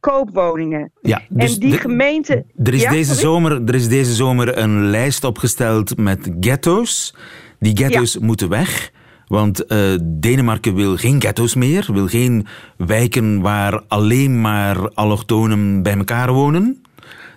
koopwoningen. 0.00 0.92
Ja, 1.00 1.22
dus 1.28 1.54
en 1.54 1.60
die 1.60 1.78
gemeente. 1.78 2.44
Er 2.62 2.74
is, 2.74 2.82
Ja, 2.82 2.90
deze 2.90 3.04
sorry? 3.14 3.20
zomer, 3.20 3.62
er 3.66 3.74
is 3.74 3.88
deze 3.88 4.12
zomer 4.12 4.58
een 4.58 4.84
lijst 4.84 5.24
opgesteld 5.24 5.96
met 5.96 6.30
ghetto's. 6.40 7.14
Die 7.58 7.76
ghetto's 7.76 8.18
moeten 8.18 8.48
weg. 8.48 8.90
Want 9.32 9.66
eh, 9.66 9.78
Denemarken 10.02 10.74
wil 10.74 10.96
geen 10.96 11.20
ghetto's 11.20 11.54
meer. 11.54 11.88
Wil 11.92 12.06
geen 12.08 12.46
wijken 12.76 13.40
waar 13.40 13.80
alleen 13.88 14.40
maar 14.40 14.90
allochtonen 14.94 15.82
bij 15.82 15.96
elkaar 15.96 16.32
wonen. 16.32 16.82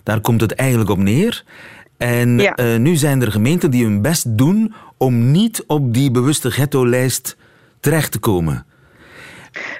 Daar 0.02 0.20
komt 0.20 0.40
het 0.40 0.52
eigenlijk 0.52 0.90
op 0.90 0.98
neer. 0.98 1.44
En 1.96 2.38
eh, 2.54 2.76
nu 2.78 2.96
zijn 2.96 3.22
er 3.22 3.32
gemeenten 3.32 3.70
die 3.70 3.84
hun 3.84 4.02
best 4.02 4.38
doen 4.38 4.74
om 4.96 5.30
niet 5.30 5.64
op 5.66 5.94
die 5.94 6.10
bewuste 6.10 6.50
ghetto-lijst 6.50 7.36
terecht 7.80 8.12
te 8.12 8.18
komen. 8.18 8.66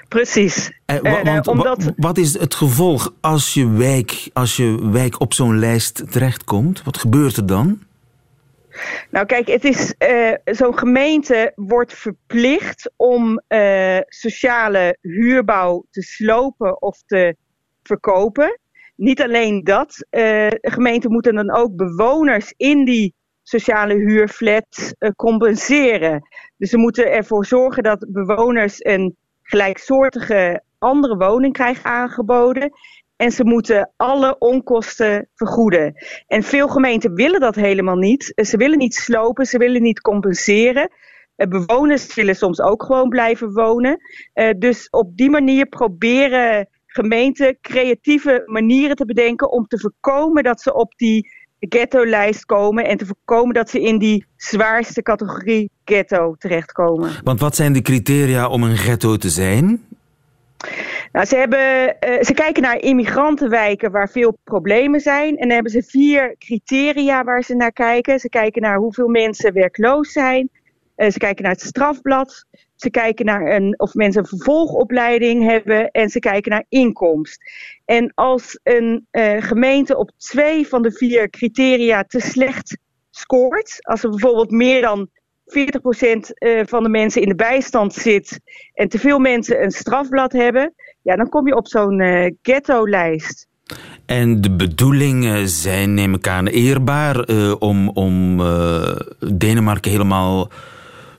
Precies. 0.07 0.71
Eh, 0.85 0.97
wa- 1.01 1.09
Eh, 1.19 1.23
want 1.23 1.45
wa- 1.45 1.51
omdat- 1.51 1.93
wat 1.97 2.17
is 2.17 2.39
het 2.39 2.55
gevolg 2.55 3.13
als 3.21 3.53
je 3.53 3.69
wijk, 3.69 4.29
als 4.33 4.55
je 4.55 4.89
wijk 4.91 5.19
op 5.19 5.33
zo'n 5.33 5.59
lijst 5.59 6.03
terechtkomt? 6.11 6.83
Wat 6.83 6.97
gebeurt 6.97 7.37
er 7.37 7.45
dan? 7.45 7.79
Nou, 9.11 9.25
kijk, 9.25 9.47
het 9.47 9.63
is 9.63 9.93
eh, 9.97 10.33
zo'n 10.45 10.77
gemeente 10.77 11.51
wordt 11.55 11.93
verplicht 11.93 12.91
om 12.95 13.41
eh, 13.47 13.99
sociale 14.05 14.97
huurbouw 15.01 15.85
te 15.89 16.01
slopen 16.01 16.81
of 16.81 17.01
te 17.05 17.35
verkopen. 17.83 18.59
Niet 18.95 19.21
alleen 19.21 19.63
dat, 19.63 20.05
eh 20.09 20.47
gemeenten 20.61 21.11
moeten 21.11 21.35
dan 21.35 21.55
ook 21.55 21.75
bewoners 21.75 22.53
in 22.57 22.85
die 22.85 23.13
sociale 23.43 23.93
huurflat 23.93 24.93
compenseren. 25.15 26.27
Dus 26.57 26.69
ze 26.69 26.77
moeten 26.77 27.11
ervoor 27.11 27.45
zorgen 27.45 27.83
dat 27.83 28.05
bewoners 28.09 28.85
een 28.85 29.15
gelijksoortige 29.41 30.61
andere 30.77 31.17
woning 31.17 31.53
krijgen 31.53 31.85
aangeboden. 31.85 32.71
En 33.17 33.31
ze 33.31 33.43
moeten 33.43 33.91
alle 33.95 34.35
onkosten 34.39 35.27
vergoeden. 35.35 35.93
En 36.27 36.43
veel 36.43 36.67
gemeenten 36.67 37.13
willen 37.13 37.39
dat 37.39 37.55
helemaal 37.55 37.95
niet. 37.95 38.33
Eh, 38.33 38.45
Ze 38.45 38.57
willen 38.57 38.77
niet 38.77 38.95
slopen, 38.95 39.45
ze 39.45 39.57
willen 39.57 39.81
niet 39.81 40.01
compenseren. 40.01 40.89
Eh, 41.35 41.47
Bewoners 41.47 42.13
willen 42.15 42.35
soms 42.35 42.61
ook 42.61 42.83
gewoon 42.83 43.09
blijven 43.09 43.53
wonen. 43.53 43.97
Eh, 44.33 44.49
Dus 44.57 44.89
op 44.89 45.17
die 45.17 45.29
manier 45.29 45.65
proberen 45.65 46.67
gemeenten 46.85 47.57
creatieve 47.61 48.43
manieren 48.45 48.95
te 48.95 49.05
bedenken 49.05 49.51
om 49.51 49.67
te 49.67 49.79
voorkomen 49.79 50.43
dat 50.43 50.61
ze 50.61 50.73
op 50.73 50.93
die 50.95 51.29
ghetto-lijst 51.59 52.45
komen 52.45 52.85
en 52.85 52.97
te 52.97 53.05
voorkomen 53.05 53.53
dat 53.53 53.69
ze 53.69 53.81
in 53.81 53.97
die 53.97 54.25
zwaarste 54.35 55.01
categorie 55.01 55.69
ghetto 55.85 56.35
terechtkomen. 56.37 57.11
Want 57.23 57.39
wat 57.39 57.55
zijn 57.55 57.73
de 57.73 57.81
criteria 57.81 58.47
om 58.47 58.63
een 58.63 58.77
ghetto 58.77 59.17
te 59.17 59.29
zijn? 59.29 59.81
Nou, 61.17 61.29
ze, 61.29 61.35
hebben, 61.35 61.99
eh, 61.99 62.23
ze 62.23 62.33
kijken 62.33 62.61
naar 62.61 62.79
immigrantenwijken 62.79 63.91
waar 63.91 64.09
veel 64.09 64.37
problemen 64.43 64.99
zijn. 64.99 65.37
En 65.37 65.47
dan 65.47 65.49
hebben 65.49 65.71
ze 65.71 65.83
vier 65.83 66.35
criteria 66.37 67.23
waar 67.23 67.43
ze 67.43 67.55
naar 67.55 67.71
kijken. 67.71 68.19
Ze 68.19 68.29
kijken 68.29 68.61
naar 68.61 68.77
hoeveel 68.77 69.07
mensen 69.07 69.53
werkloos 69.53 70.11
zijn. 70.11 70.49
Eh, 70.95 71.09
ze 71.09 71.17
kijken 71.17 71.43
naar 71.43 71.51
het 71.51 71.61
strafblad. 71.61 72.45
Ze 72.75 72.89
kijken 72.89 73.25
naar 73.25 73.55
een, 73.55 73.79
of 73.79 73.93
mensen 73.93 74.21
een 74.21 74.27
vervolgopleiding 74.27 75.43
hebben. 75.43 75.91
En 75.91 76.09
ze 76.09 76.19
kijken 76.19 76.51
naar 76.51 76.65
inkomst. 76.69 77.41
En 77.85 78.11
als 78.13 78.59
een 78.63 79.07
eh, 79.11 79.41
gemeente 79.43 79.97
op 79.97 80.11
twee 80.17 80.67
van 80.67 80.81
de 80.81 80.91
vier 80.91 81.29
criteria 81.29 82.03
te 82.03 82.19
slecht 82.19 82.77
scoort. 83.09 83.77
Als 83.79 84.03
er 84.03 84.09
bijvoorbeeld 84.09 84.51
meer 84.51 84.81
dan 84.81 85.09
40% 85.47 86.33
eh, 86.33 86.61
van 86.65 86.83
de 86.83 86.89
mensen 86.89 87.21
in 87.21 87.29
de 87.29 87.35
bijstand 87.35 87.93
zit 87.93 88.39
en 88.73 88.87
te 88.87 88.99
veel 88.99 89.19
mensen 89.19 89.63
een 89.63 89.71
strafblad 89.71 90.31
hebben, 90.31 90.73
ja, 91.07 91.15
dan 91.15 91.29
kom 91.29 91.47
je 91.47 91.55
op 91.55 91.67
zo'n 91.67 91.99
eh, 91.99 92.31
ghetto-lijst. 92.41 93.47
En 94.05 94.41
de 94.41 94.51
bedoelingen 94.51 95.49
zijn, 95.49 95.93
neem 95.93 96.13
ik 96.13 96.27
aan, 96.27 96.47
eerbaar 96.47 97.19
eh, 97.19 97.55
om, 97.59 97.89
om 97.89 98.39
eh, 98.39 98.95
Denemarken 99.33 99.91
helemaal 99.91 100.49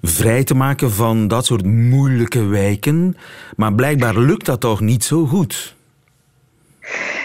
vrij 0.03 0.44
te 0.44 0.55
maken 0.55 0.90
van 0.90 1.29
dat 1.29 1.46
soort 1.46 1.64
moeilijke 1.64 2.44
wijken. 2.46 3.16
Maar 3.57 3.74
blijkbaar 3.74 4.18
lukt 4.18 4.46
dat 4.46 4.61
toch 4.61 4.81
niet 4.81 5.05
zo 5.05 5.24
goed? 5.24 5.77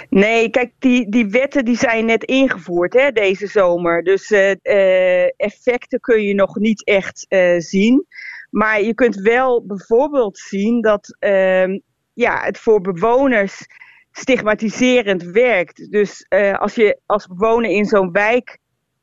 Nee, 0.10 0.50
kijk, 0.50 0.72
die, 0.80 1.10
die 1.10 1.28
wetten 1.28 1.66
die 1.66 1.78
zijn 1.78 2.06
net 2.06 2.24
ingevoerd 2.24 2.94
hè, 2.94 3.12
deze 3.12 3.48
zomer. 3.48 4.04
Dus 4.04 4.32
eh, 4.32 4.52
eh, 4.62 5.30
effecten 5.38 6.00
kun 6.00 6.24
je 6.24 6.34
nog 6.34 6.56
niet 6.56 6.86
echt 6.86 7.26
eh, 7.28 7.60
zien. 7.60 8.06
Maar 8.50 8.82
je 8.82 8.94
kunt 8.94 9.16
wel 9.16 9.66
bijvoorbeeld 9.66 10.38
zien 10.38 10.82
dat 10.82 11.16
ehm, 11.20 11.80
ja, 12.14 12.44
het 12.44 12.58
voor 12.58 12.82
bewoners 12.82 13.66
stigmatiserend 14.14 15.24
werkt. 15.24 15.92
Dus 15.92 16.26
eh, 16.28 16.60
als 16.60 16.76
je 16.76 17.00
als 17.06 17.28
bewoner 17.28 17.70
in 17.70 17.86
zo'n 17.86 18.12
wijk 18.12 18.58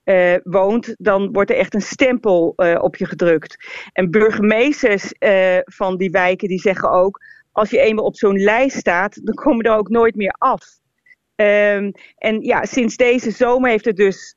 eh, 0.05 0.35
woont, 0.43 0.95
dan 0.99 1.33
wordt 1.33 1.51
er 1.51 1.57
echt 1.57 1.75
een 1.75 1.83
stempel 1.83 2.53
eh, 2.57 2.83
op 2.83 2.97
je 2.97 3.07
gedrukt. 3.07 3.57
En 3.93 4.11
burgemeesters 4.11 5.13
van 5.65 5.97
die 5.97 6.11
wijken 6.11 6.49
die 6.49 6.61
zeggen 6.61 6.91
ook, 6.91 7.21
als 7.53 7.71
je 7.71 7.81
eenmaal 7.81 8.05
op 8.05 8.17
zo'n 8.17 8.43
lijst 8.43 8.77
staat, 8.77 9.27
dan 9.27 9.35
kom 9.35 9.57
je 9.57 9.69
er 9.69 9.77
ook 9.77 9.89
nooit 9.89 10.15
meer 10.15 10.35
af. 10.39 10.79
Ehm, 11.35 11.91
en 12.17 12.41
ja, 12.41 12.65
sinds 12.65 12.97
deze 12.97 13.31
zomer 13.31 13.71
heeft 13.71 13.85
het 13.85 13.97
dus 13.97 14.35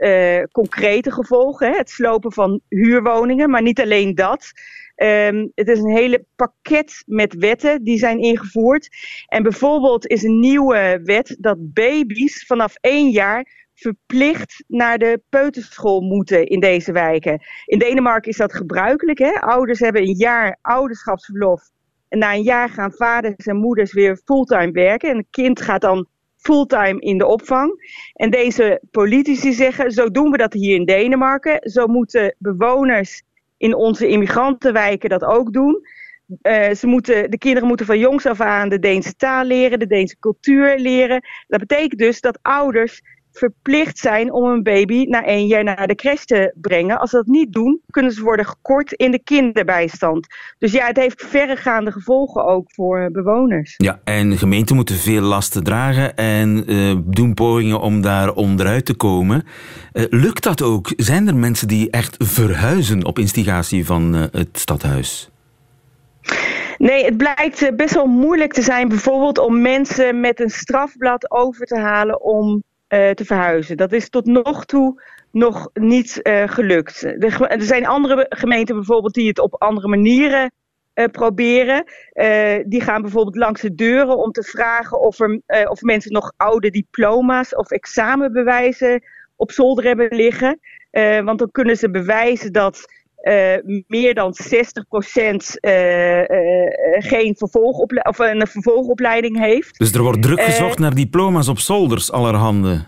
concrete 0.52 1.12
gevolgen. 1.12 1.72
Hè? 1.72 1.78
Het 1.78 1.90
slopen 1.90 2.32
van 2.32 2.62
huurwoningen, 2.70 3.50
maar 3.50 3.62
niet 3.62 3.82
alleen 3.82 4.16
dat. 4.16 4.52
Ehm, 5.04 5.48
het 5.56 5.68
is 5.68 5.80
een 5.80 5.96
hele 5.96 6.26
pakket 6.36 7.04
met 7.06 7.34
wetten 7.34 7.84
die 7.84 7.98
zijn 7.98 8.20
ingevoerd. 8.20 8.90
En 9.28 9.44
bijvoorbeeld 9.44 10.08
is 10.08 10.24
een 10.24 10.40
nieuwe 10.40 11.02
wet 11.04 11.36
dat 11.40 11.74
baby's 11.74 12.46
vanaf 12.46 12.76
één 12.82 13.10
jaar 13.10 13.68
verplicht 13.74 14.64
naar 14.68 14.98
de 14.98 15.22
peuterschool 15.30 16.02
moeten 16.02 16.46
in 16.46 16.60
deze 16.60 16.92
wijken. 16.92 17.42
In 17.66 17.80
Denemarken 17.80 18.32
is 18.32 18.38
dat 18.38 18.54
gebruikelijk. 18.54 19.20
Hè? 19.20 19.40
Ouders 19.40 19.80
hebben 19.80 20.02
een 20.02 20.16
jaar 20.16 20.58
ouderschapsverlof. 20.62 21.70
En 22.10 22.20
na 22.20 22.34
een 22.34 22.44
jaar 22.44 22.70
gaan 22.70 22.92
vaders 22.92 23.46
en 23.46 23.58
moeders 23.58 23.94
weer 23.94 24.22
fulltime 24.26 24.72
werken. 24.72 25.10
En 25.10 25.18
het 25.18 25.28
kind 25.30 25.62
gaat 25.62 25.82
dan 25.82 26.08
fulltime 26.38 27.00
in 27.00 27.18
de 27.18 27.26
opvang. 27.26 27.96
En 28.14 28.30
deze 28.30 28.82
politici 28.92 29.54
zeggen, 29.54 29.92
zo 29.92 30.12
doen 30.12 30.32
we 30.32 30.38
dat 30.38 30.54
hier 30.54 30.76
in 30.76 30.86
Denemarken. 30.86 31.70
Zo 31.70 31.88
moeten 31.88 32.36
bewoners 32.38 33.24
in 33.64 33.76
onze 33.76 34.08
immigrantenwijken 34.08 35.10
dat 35.10 35.24
ook 35.24 35.54
doen. 35.54 35.82
Eh, 36.42 36.74
ze 36.74 36.88
moeten, 36.88 37.32
de 37.32 37.38
kinderen 37.38 37.68
moeten 37.68 37.86
van 37.86 38.00
jongs 38.00 38.26
af 38.26 38.42
aan 38.42 38.70
de 38.70 38.80
Deense 38.80 39.16
taal 39.16 39.46
leren, 39.46 39.80
de 39.80 39.88
Deense 39.88 40.20
cultuur 40.20 40.78
leren. 40.78 41.22
Dat 41.48 41.60
betekent 41.60 42.00
dus 42.00 42.22
dat 42.22 42.40
ouders 42.42 43.02
verplicht 43.34 43.98
zijn 43.98 44.32
om 44.32 44.44
een 44.44 44.64
baby 44.64 45.04
na 45.04 45.26
één 45.26 45.48
jaar 45.48 45.64
naar 45.64 45.88
de 45.88 45.96
crash 45.96 46.24
te 46.24 46.54
brengen. 46.62 47.00
Als 47.00 47.10
ze 47.10 47.16
dat 47.16 47.26
niet 47.26 47.54
doen, 47.54 47.82
kunnen 47.90 48.12
ze 48.12 48.24
worden 48.24 48.46
gekort 48.46 48.92
in 48.92 49.12
de 49.12 49.24
kinderbijstand. 49.24 50.28
Dus 50.60 50.72
ja, 50.72 50.86
het 50.86 50.98
heeft 50.98 51.26
verregaande 51.28 51.92
gevolgen 51.92 52.46
ook 52.46 52.72
voor 52.72 53.00
eh, 53.00 53.12
bewoners. 53.12 53.74
Ja, 53.78 54.00
en 54.04 54.38
gemeenten 54.38 54.76
moeten 54.76 54.96
veel 54.96 55.22
lasten 55.22 55.64
dragen 55.64 56.16
en 56.16 56.64
eh, 56.68 56.96
doen 57.04 57.34
pogingen 57.34 57.80
om 57.80 58.02
daar 58.02 58.34
onderuit 58.34 58.86
te 58.86 58.94
komen. 58.94 59.46
Eh, 59.92 60.04
lukt 60.10 60.44
dat 60.44 60.62
ook? 60.62 60.94
Zijn 60.96 61.28
er 61.28 61.36
mensen 61.36 61.68
die 61.68 61.90
echt 61.90 62.16
verhuizen 62.20 63.06
op 63.06 63.20
instigatie 63.20 63.86
van 63.86 64.14
het 64.14 64.50
stadhuis? 64.52 65.32
Nee, 66.78 67.06
het 67.06 67.18
blijkt 67.18 67.76
best 67.76 67.94
wel 67.94 68.06
moeilijk 68.06 68.54
te 68.54 68.62
zijn, 68.62 68.88
bijvoorbeeld 68.88 69.38
om 69.38 69.62
mensen 69.62 70.20
met 70.20 70.40
een 70.40 70.50
strafblad 70.50 71.32
over 71.32 71.66
te 71.66 71.78
halen 71.80 72.22
om 72.22 72.64
eh, 72.94 73.10
te 73.10 73.26
verhuizen. 73.26 73.78
Dat 73.78 73.92
is 73.92 74.10
tot 74.10 74.26
nog 74.26 74.66
toe 74.66 75.02
nog 75.32 75.70
niet 75.74 76.22
eh, 76.22 76.48
gelukt. 76.48 77.04
Er 77.04 77.62
zijn 77.62 77.86
andere 77.86 78.26
gemeenten 78.30 78.76
bijvoorbeeld 78.76 79.14
die 79.14 79.28
het 79.28 79.40
op 79.40 79.62
andere 79.62 79.88
manieren 79.88 80.52
eh, 80.94 81.06
proberen. 81.06 81.84
Die 82.70 82.82
gaan 82.82 83.02
bijvoorbeeld 83.02 83.36
langs 83.36 83.62
de 83.62 83.76
deuren 83.76 84.18
om 84.18 84.32
te 84.32 84.44
vragen 84.44 85.00
of, 85.00 85.20
er, 85.20 85.70
of 85.70 85.82
mensen 85.82 86.12
nog 86.12 86.34
oude 86.38 86.70
diploma's 86.70 87.56
of 87.56 87.72
examenbewijzen 87.72 89.04
op 89.36 89.52
zolder 89.52 89.86
hebben 89.86 90.16
liggen. 90.16 90.60
Want 91.26 91.40
dan 91.40 91.52
kunnen 91.52 91.78
ze 91.78 91.90
bewijzen 91.90 92.52
dat 92.52 92.86
meer 93.88 94.14
dan 94.14 94.34
60% 94.34 95.58
eh, 95.60 96.20
eh, 96.20 96.74
geen 96.98 97.36
vervolgople- 97.36 98.02
of 98.04 98.20
een 98.20 98.48
vervolgopleiding 98.48 99.40
heeft. 99.40 99.78
Dus 99.80 99.92
er 99.94 100.02
wordt 100.02 100.22
druk 100.22 100.38
Eh, 100.40 100.46
gezocht 100.46 100.80
naar 100.80 100.94
diploma's 100.96 101.48
op 101.48 101.60
zolders 101.60 102.12
allerhande. 102.12 102.86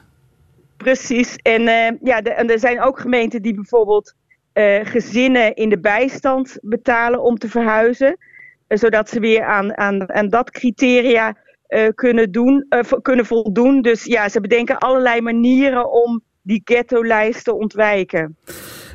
Precies. 0.77 1.35
En, 1.35 1.67
eh, 1.67 1.91
ja, 2.01 2.21
de- 2.21 2.29
en 2.33 2.49
er 2.51 2.59
zijn 2.59 2.81
ook 2.81 2.99
gemeenten 2.99 3.41
die 3.41 3.53
bijvoorbeeld 3.53 4.13
eh, 4.53 4.79
gezinnen 4.83 5.53
in 5.55 5.69
de 5.69 5.79
bijstand 5.79 6.57
betalen 6.61 7.21
om 7.23 7.37
te 7.37 7.49
verhuizen. 7.49 8.17
Eh, 8.67 8.77
zodat 8.77 9.09
ze 9.09 9.19
weer 9.19 9.43
aan, 9.43 9.77
aan, 9.77 10.13
aan 10.13 10.29
dat 10.29 10.51
criteria 10.51 11.37
eh, 11.67 11.87
kunnen, 11.95 12.31
doen, 12.31 12.65
eh, 12.69 12.79
kunnen 13.01 13.25
voldoen. 13.25 13.81
Dus 13.81 14.03
ja, 14.03 14.29
ze 14.29 14.41
bedenken 14.41 14.77
allerlei 14.77 15.21
manieren 15.21 15.91
om 15.91 16.21
die 16.41 16.61
ghetto-lijst 16.63 17.43
te 17.43 17.53
ontwijken. 17.55 18.37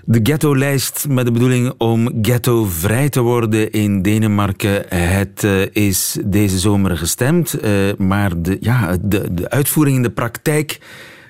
De 0.05 0.21
ghetto-lijst 0.23 1.09
met 1.09 1.25
de 1.25 1.33
bedoeling 1.33 1.73
om 1.79 2.19
ghetto-vrij 2.23 3.09
te 3.09 3.21
worden 3.21 3.71
in 3.71 4.03
Denemarken. 4.03 4.85
Het 4.89 5.43
uh, 5.43 5.67
is 5.73 6.19
deze 6.25 6.59
zomer 6.59 6.97
gestemd, 6.97 7.65
uh, 7.65 7.93
maar 7.99 8.43
de, 8.43 8.57
ja, 8.61 8.97
de, 9.01 9.35
de 9.35 9.51
uitvoering 9.51 9.97
in 9.97 10.03
de 10.03 10.11
praktijk 10.11 10.79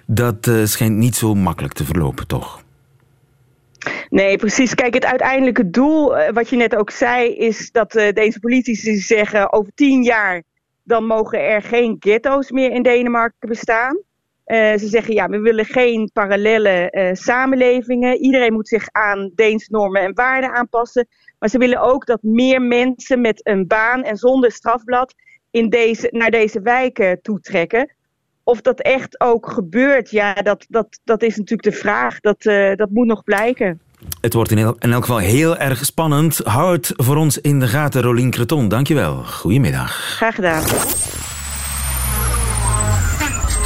dat 0.07 0.47
uh, 0.47 0.65
schijnt 0.65 0.97
niet 0.97 1.17
zo 1.17 1.35
makkelijk 1.35 1.75
te 1.75 1.85
verlopen, 1.85 2.27
toch? 2.27 2.63
Nee, 4.09 4.37
precies. 4.37 4.75
Kijk, 4.75 4.95
het 4.95 5.05
uiteindelijke 5.05 5.71
doel, 5.71 6.15
wat 6.33 6.49
je 6.49 6.57
net 6.57 6.77
ook 6.77 6.91
zei, 6.91 7.35
is 7.37 7.71
dat 7.73 7.93
deze 7.93 8.41
politici 8.41 8.97
zeggen 8.97 9.53
over 9.53 9.73
tien 9.75 10.03
jaar 10.03 10.43
dan 10.91 11.07
mogen 11.07 11.45
er 11.45 11.63
geen 11.63 11.97
ghetto's 12.01 12.51
meer 12.51 12.71
in 12.73 12.83
Denemarken 12.83 13.49
bestaan. 13.49 13.99
Uh, 14.51 14.57
ze 14.57 14.87
zeggen 14.87 15.15
ja, 15.15 15.29
we 15.29 15.39
willen 15.39 15.65
geen 15.65 16.11
parallele 16.13 16.89
uh, 16.93 17.09
samenlevingen. 17.13 18.17
Iedereen 18.17 18.53
moet 18.53 18.69
zich 18.69 18.89
aan 18.93 19.31
Deens 19.35 19.69
normen 19.69 20.03
en 20.03 20.15
waarden 20.15 20.53
aanpassen. 20.53 21.09
Maar 21.39 21.49
ze 21.49 21.59
willen 21.59 21.81
ook 21.81 22.07
dat 22.07 22.23
meer 22.23 22.63
mensen 22.63 23.21
met 23.21 23.41
een 23.47 23.67
baan 23.67 24.03
en 24.03 24.17
zonder 24.17 24.53
strafblad 24.53 25.15
in 25.51 25.69
deze, 25.69 26.09
naar 26.11 26.31
deze 26.31 26.61
wijken 26.61 27.23
toetrekken. 27.23 27.95
Of 28.45 28.61
dat 28.61 28.81
echt 28.81 29.21
ook 29.21 29.53
gebeurt, 29.53 30.11
ja, 30.11 30.35
dat, 30.35 30.67
dat, 30.69 31.01
dat 31.05 31.23
is 31.23 31.37
natuurlijk 31.37 31.75
de 31.75 31.79
vraag. 31.79 32.21
Dat, 32.21 32.45
uh, 32.45 32.75
dat 32.75 32.91
moet 32.91 33.07
nog 33.07 33.25
blijken. 33.25 33.81
Het 34.21 34.35
wordt 34.35 34.51
in, 34.51 34.59
el 34.59 34.77
in 34.79 34.93
elk 34.93 35.05
geval 35.05 35.19
heel 35.19 35.57
erg 35.57 35.85
spannend. 35.85 36.39
Hou 36.39 36.73
het 36.73 36.93
voor 36.97 37.17
ons 37.17 37.39
in 37.39 37.61
de 37.61 37.67
gaten, 37.67 38.03
Rolien 38.03 38.31
Creton. 38.31 38.69
Dankjewel. 38.69 39.15
Goedemiddag. 39.25 39.93
Graag 39.93 40.35
gedaan. 40.35 40.63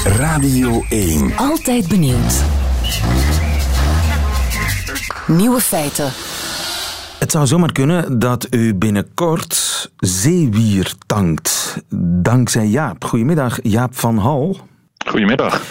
Radio 0.04 0.84
1. 0.88 1.36
Altijd 1.36 1.88
benieuwd. 1.88 2.44
Nieuwe 5.26 5.60
feiten. 5.60 6.12
Het 7.18 7.30
zou 7.30 7.46
zomaar 7.46 7.72
kunnen 7.72 8.18
dat 8.18 8.46
u 8.50 8.74
binnenkort 8.74 9.90
zeewier 9.96 10.94
tankt. 11.06 11.82
Dankzij 12.22 12.66
Jaap. 12.66 13.04
Goedemiddag, 13.04 13.58
Jaap 13.62 13.98
van 13.98 14.18
Hal. 14.18 14.56
Goedemiddag. 15.06 15.62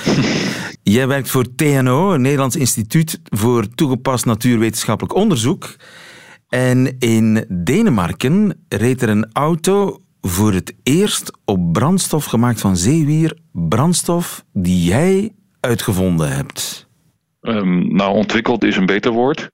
Jij 0.83 1.07
werkt 1.07 1.29
voor 1.29 1.55
TNO, 1.55 2.13
een 2.13 2.21
Nederlands 2.21 2.55
instituut 2.55 3.19
voor 3.23 3.67
toegepast 3.75 4.25
natuurwetenschappelijk 4.25 5.15
onderzoek. 5.15 5.75
En 6.49 6.95
in 6.99 7.45
Denemarken 7.49 8.65
reed 8.69 9.01
er 9.01 9.09
een 9.09 9.29
auto 9.33 10.02
voor 10.27 10.53
het 10.53 10.75
eerst 10.83 11.39
op 11.45 11.73
brandstof 11.73 12.25
gemaakt 12.25 12.61
van 12.61 12.77
zeewier. 12.77 13.37
Brandstof 13.51 14.45
die 14.53 14.83
jij 14.83 15.35
uitgevonden 15.59 16.35
hebt. 16.35 16.87
Um, 17.41 17.95
nou, 17.95 18.15
ontwikkeld 18.15 18.63
is 18.63 18.77
een 18.77 18.85
beter 18.85 19.11
woord 19.11 19.51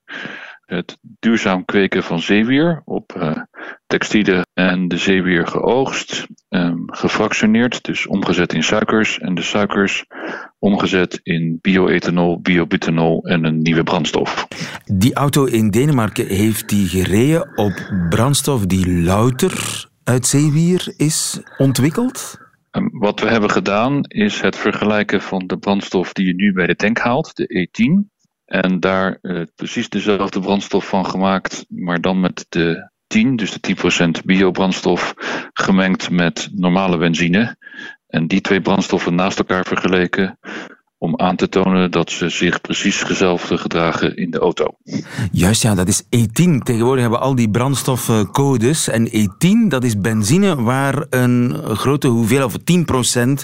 het 0.70 0.98
duurzaam 1.02 1.66
kweken 1.66 2.04
van 2.04 2.20
zeewier 2.20 2.82
op 2.86 3.14
uh, 3.18 3.38
textielen 3.88 4.48
en 4.54 4.88
de 4.88 4.98
zeewier 4.98 5.48
geoogst, 5.48 6.28
um, 6.50 6.84
gefractioneerd, 6.86 7.84
dus 7.84 8.08
omgezet 8.08 8.54
in 8.54 8.64
suikers 8.64 9.20
en 9.20 9.36
de 9.36 9.42
suikers 9.42 10.06
omgezet 10.60 11.20
in 11.24 11.58
bioethanol, 11.62 12.42
biobutanol 12.42 13.24
en 13.24 13.46
een 13.46 13.62
nieuwe 13.62 13.84
brandstof. 13.84 14.48
Die 14.94 15.14
auto 15.14 15.46
in 15.46 15.70
Denemarken 15.70 16.28
heeft 16.28 16.70
die 16.70 16.88
gereden 16.88 17.58
op 17.58 17.92
brandstof 18.10 18.66
die 18.66 19.02
louter 19.02 19.88
uit 20.10 20.28
zeewier 20.28 20.94
is 20.98 21.40
ontwikkeld? 21.58 22.38
Um, 22.72 22.90
wat 22.92 23.20
we 23.20 23.28
hebben 23.28 23.50
gedaan 23.50 24.04
is 24.04 24.42
het 24.42 24.56
vergelijken 24.56 25.22
van 25.22 25.48
de 25.48 25.58
brandstof 25.58 26.14
die 26.14 26.26
je 26.26 26.34
nu 26.34 26.54
bij 26.54 26.68
de 26.68 26.76
tank 26.76 26.98
haalt, 26.98 27.36
de 27.36 27.68
E10, 27.68 28.18
en 28.46 28.80
daar 28.80 29.18
uh, 29.22 29.42
precies 29.56 29.90
dezelfde 29.90 30.40
brandstof 30.40 30.88
van 30.88 31.06
gemaakt, 31.06 31.66
maar 31.68 32.02
dan 32.02 32.20
met 32.20 32.46
de 32.50 32.90
10, 33.08 33.36
dus 33.36 33.52
de 33.52 33.76
10% 34.20 34.26
biobrandstof, 34.26 35.14
gemengd 35.54 36.10
met 36.10 36.50
normale 36.52 36.98
benzine. 36.98 37.58
En 38.08 38.28
die 38.28 38.42
twee 38.42 38.62
brandstoffen 38.62 39.16
naast 39.16 39.38
elkaar 39.38 39.66
vergeleken 39.66 40.40
om 41.00 41.20
aan 41.20 41.36
te 41.36 41.50
tonen 41.50 41.92
dat 41.92 42.12
ze 42.12 42.30
zich 42.30 42.62
precies 42.62 43.08
hetzelfde 43.08 43.58
gedragen 43.58 44.16
in 44.16 44.32
de 44.32 44.40
auto. 44.40 44.66
Juist 45.32 45.62
ja, 45.62 45.76
dat 45.76 45.88
is 45.88 46.04
E10. 46.04 46.58
Tegenwoordig 46.64 47.02
hebben 47.02 47.20
we 47.20 47.26
al 47.26 47.36
die 47.36 47.50
brandstofcodes. 47.50 48.88
En 48.88 49.08
E10, 49.08 49.68
dat 49.68 49.84
is 49.84 50.00
benzine 50.00 50.62
waar 50.62 51.06
een 51.10 51.54
grote 51.64 52.08
hoeveelheid, 52.08 52.56
of 52.56 52.62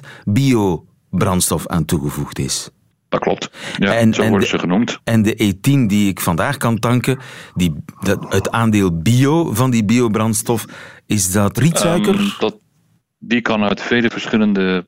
10% 0.04 0.08
biobrandstof 0.24 1.68
aan 1.68 1.86
toegevoegd 1.86 2.39
is. 2.39 2.70
Dat 3.10 3.20
klopt. 3.20 3.50
Ja, 3.78 3.96
en, 3.96 4.13
zo 4.13 4.30
worden 4.30 4.48
ze 4.48 4.60
genoemd. 4.60 5.00
En 5.04 5.22
de 5.22 5.54
E10 5.54 5.88
die 5.88 6.10
ik 6.10 6.20
vandaag 6.20 6.58
kan 6.58 6.80
tanken, 6.80 7.20
die, 7.54 7.84
dat, 8.00 8.34
het 8.34 8.52
aandeel 8.52 9.02
bio 9.02 9.54
van 9.54 9.72
die 9.72 9.86
biobrandstof, 9.86 10.65
is 11.06 11.32
dat 11.32 11.58
rietsuiker? 11.58 12.20
Um, 12.20 12.34
dat, 12.39 12.60
die 13.18 13.41
kan 13.41 13.63
uit 13.63 13.82
vele 13.82 14.10
verschillende 14.10 14.88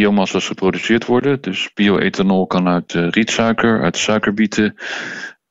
biomassa's 0.00 0.46
geproduceerd 0.46 1.06
worden. 1.06 1.40
Dus 1.40 1.70
bioethanol 1.74 2.46
kan 2.46 2.68
uit 2.68 2.94
uh, 2.94 3.08
rietsuiker, 3.10 3.82
uit 3.82 3.96
suikerbieten. 3.96 4.74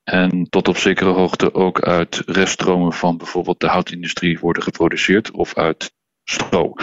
En 0.04 0.48
tot 0.50 0.68
op 0.68 0.78
zekere 0.78 1.10
hoogte 1.10 1.54
ook 1.54 1.82
uit 1.82 2.22
reststromen 2.26 2.94
van 2.94 3.18
bijvoorbeeld 3.18 3.60
de 3.60 3.68
houtindustrie 3.68 4.40
worden 4.40 4.64
geproduceerd. 4.64 5.32
Of 5.32 5.54
uit 5.54 5.92
stro. 6.24 6.74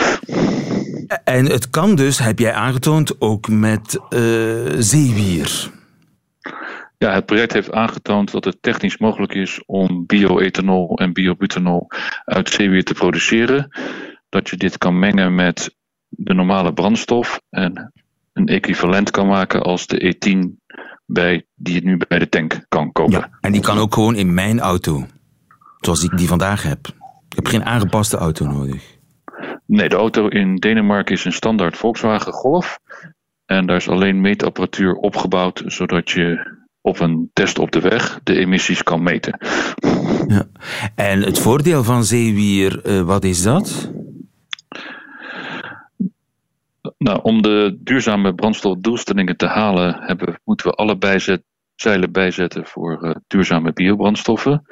En 1.25 1.47
het 1.47 1.71
kan 1.71 1.95
dus, 1.95 2.19
heb 2.19 2.39
jij 2.39 2.53
aangetoond, 2.53 3.21
ook 3.21 3.49
met 3.49 3.99
uh, 4.11 4.73
zeewier. 4.79 5.71
Ja, 6.99 7.13
het 7.13 7.27
project 7.27 7.53
heeft 7.53 7.73
aangetoond 7.73 8.31
dat 8.31 8.45
het 8.45 8.57
technisch 8.61 8.99
mogelijk 8.99 9.35
is 9.35 9.63
om 9.67 10.07
bioethanol 10.07 10.99
en 10.99 11.13
biobutanol 11.13 11.87
uit 12.25 12.51
zeewier 12.51 12.85
te 12.85 12.95
produceren. 12.95 13.69
Dat 14.29 14.49
je 14.49 14.57
dit 14.57 14.79
kan 14.79 14.99
mengen 14.99 15.35
met 15.35 15.76
de 16.09 16.35
normale 16.35 16.73
brandstof 16.73 17.41
en 17.51 17.93
een 18.33 18.47
equivalent 18.47 19.11
kan 19.11 19.27
maken 19.27 19.63
als 19.63 19.87
de 19.87 20.15
E10 20.15 20.65
bij, 21.07 21.47
die 21.55 21.75
je 21.75 21.81
nu 21.81 21.97
bij 22.09 22.19
de 22.19 22.29
tank 22.29 22.65
kan 22.69 22.93
kopen. 22.93 23.13
Ja, 23.13 23.31
en 23.41 23.53
die 23.53 23.61
kan 23.61 23.79
ook 23.79 23.95
gewoon 23.95 24.15
in 24.15 24.35
mijn 24.35 24.61
auto, 24.61 25.07
zoals 25.81 26.05
ik 26.05 26.17
die 26.17 26.29
vandaag 26.29 26.63
heb. 26.63 26.87
Ik 27.29 27.37
heb 27.37 27.47
geen 27.47 27.65
aangepaste 27.65 28.17
auto 28.17 28.47
nodig. 28.47 28.95
Nee, 29.67 29.89
de 29.89 29.97
auto 29.97 30.29
in 30.29 30.57
Denemarken 30.57 31.15
is 31.15 31.25
een 31.25 31.33
standaard 31.33 31.77
Volkswagen 31.77 32.33
Golf. 32.33 32.79
En 33.45 33.67
daar 33.67 33.77
is 33.77 33.89
alleen 33.89 34.21
meetapparatuur 34.21 34.95
opgebouwd, 34.95 35.63
zodat 35.67 36.11
je 36.11 36.55
op 36.81 37.01
een 37.01 37.31
test 37.33 37.59
op 37.59 37.71
de 37.71 37.81
weg 37.81 38.21
de 38.23 38.37
emissies 38.39 38.83
kan 38.83 39.03
meten. 39.03 39.39
Ja. 40.29 40.45
En 40.95 41.23
het 41.23 41.39
voordeel 41.39 41.85
van 41.85 42.05
zeewier, 42.05 42.81
uh, 42.87 43.03
wat 43.03 43.25
is 43.25 43.43
dat? 43.43 43.93
Nou, 46.99 47.21
om 47.23 47.43
de 47.43 47.77
duurzame 47.79 48.35
brandstofdoelstellingen 48.35 49.37
te 49.37 49.47
halen, 49.47 50.03
hebben, 50.03 50.41
moeten 50.45 50.67
we 50.67 50.73
alle 50.73 50.99
zeilen 51.75 52.13
bijzetten 52.13 52.67
voor 52.67 53.05
uh, 53.05 53.15
duurzame 53.27 53.73
biobrandstoffen. 53.73 54.63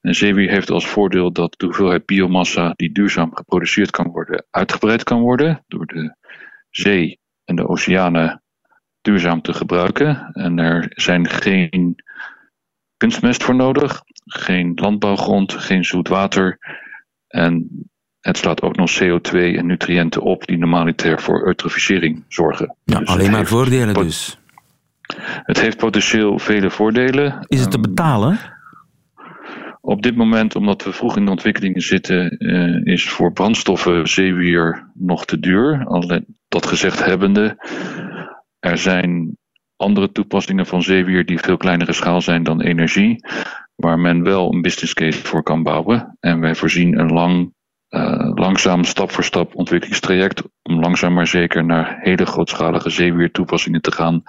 En 0.00 0.14
zeewier 0.14 0.50
heeft 0.50 0.70
als 0.70 0.86
voordeel 0.86 1.32
dat 1.32 1.54
de 1.58 1.64
hoeveelheid 1.64 2.06
biomassa 2.06 2.72
die 2.76 2.92
duurzaam 2.92 3.34
geproduceerd 3.34 3.90
kan 3.90 4.06
worden, 4.06 4.46
uitgebreid 4.50 5.02
kan 5.02 5.20
worden 5.20 5.64
door 5.68 5.86
de 5.86 6.16
zee 6.70 7.20
en 7.44 7.56
de 7.56 7.68
oceanen 7.68 8.42
duurzaam 9.00 9.42
te 9.42 9.52
gebruiken. 9.52 10.30
En 10.32 10.58
er 10.58 10.86
zijn 10.94 11.28
geen 11.28 12.02
kunstmest 12.96 13.42
voor 13.42 13.54
nodig, 13.54 14.02
geen 14.24 14.72
landbouwgrond, 14.74 15.52
geen 15.52 15.84
zoet 15.84 16.08
water. 16.08 16.58
En 17.26 17.68
het 18.20 18.36
slaat 18.36 18.62
ook 18.62 18.76
nog 18.76 18.90
CO2 19.02 19.30
en 19.32 19.66
nutriënten 19.66 20.22
op 20.22 20.46
die 20.46 20.58
normaliter 20.58 21.20
voor 21.20 21.46
eutrofiëring 21.46 22.24
zorgen. 22.28 22.76
Ja, 22.84 22.98
dus 22.98 23.08
alleen 23.08 23.30
maar 23.30 23.46
voordelen 23.46 23.94
dus. 23.94 24.38
Het 25.20 25.60
heeft 25.60 25.76
potentieel 25.76 26.38
vele 26.38 26.70
voordelen. 26.70 27.44
Is 27.48 27.60
het 27.60 27.70
te 27.70 27.80
betalen? 27.80 28.38
Op 29.80 30.02
dit 30.02 30.16
moment, 30.16 30.56
omdat 30.56 30.84
we 30.84 30.92
vroeg 30.92 31.16
in 31.16 31.24
de 31.24 31.30
ontwikkelingen 31.30 31.80
zitten, 31.80 32.36
uh, 32.38 32.94
is 32.94 33.08
voor 33.08 33.32
brandstoffen 33.32 34.08
zeewier 34.08 34.90
nog 34.94 35.24
te 35.24 35.40
duur. 35.40 35.84
Alleen 35.86 36.26
dat 36.48 36.66
gezegd 36.66 37.04
hebbende, 37.04 37.56
er 38.58 38.78
zijn 38.78 39.38
andere 39.76 40.12
toepassingen 40.12 40.66
van 40.66 40.82
zeewier 40.82 41.26
die 41.26 41.38
veel 41.38 41.56
kleinere 41.56 41.92
schaal 41.92 42.20
zijn 42.20 42.42
dan 42.42 42.60
energie, 42.60 43.24
waar 43.74 43.98
men 43.98 44.22
wel 44.22 44.52
een 44.52 44.62
business 44.62 44.94
case 44.94 45.18
voor 45.18 45.42
kan 45.42 45.62
bouwen. 45.62 46.16
En 46.20 46.40
wij 46.40 46.54
voorzien 46.54 46.98
een 46.98 47.12
lang, 47.12 47.52
uh, 47.90 48.30
langzaam 48.34 48.84
stap 48.84 49.10
voor 49.10 49.24
stap 49.24 49.54
ontwikkelingstraject 49.54 50.42
om 50.62 50.80
langzaam 50.80 51.12
maar 51.12 51.26
zeker 51.26 51.64
naar 51.64 51.98
hele 52.00 52.26
grootschalige 52.26 52.90
zeewier 52.90 53.30
toepassingen 53.30 53.80
te 53.80 53.92
gaan 53.92 54.22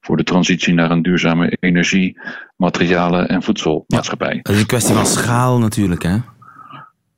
voor 0.00 0.16
de 0.16 0.24
transitie 0.24 0.74
naar 0.74 0.90
een 0.90 1.02
duurzame 1.02 1.56
energie, 1.60 2.20
materialen 2.56 3.28
en 3.28 3.42
voedselmaatschappij. 3.42 4.34
Ja, 4.34 4.40
dat 4.42 4.54
is 4.54 4.60
een 4.60 4.66
kwestie 4.66 4.94
van 4.94 5.06
schaal 5.06 5.58
natuurlijk, 5.58 6.02
hè? 6.02 6.16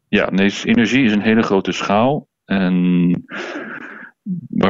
Ja, 0.09 0.31
nee, 0.31 0.55
energie 0.65 1.05
is 1.05 1.13
een 1.13 1.23
hele 1.23 1.43
grote 1.43 1.73
schaal. 1.73 2.29
En 2.45 3.25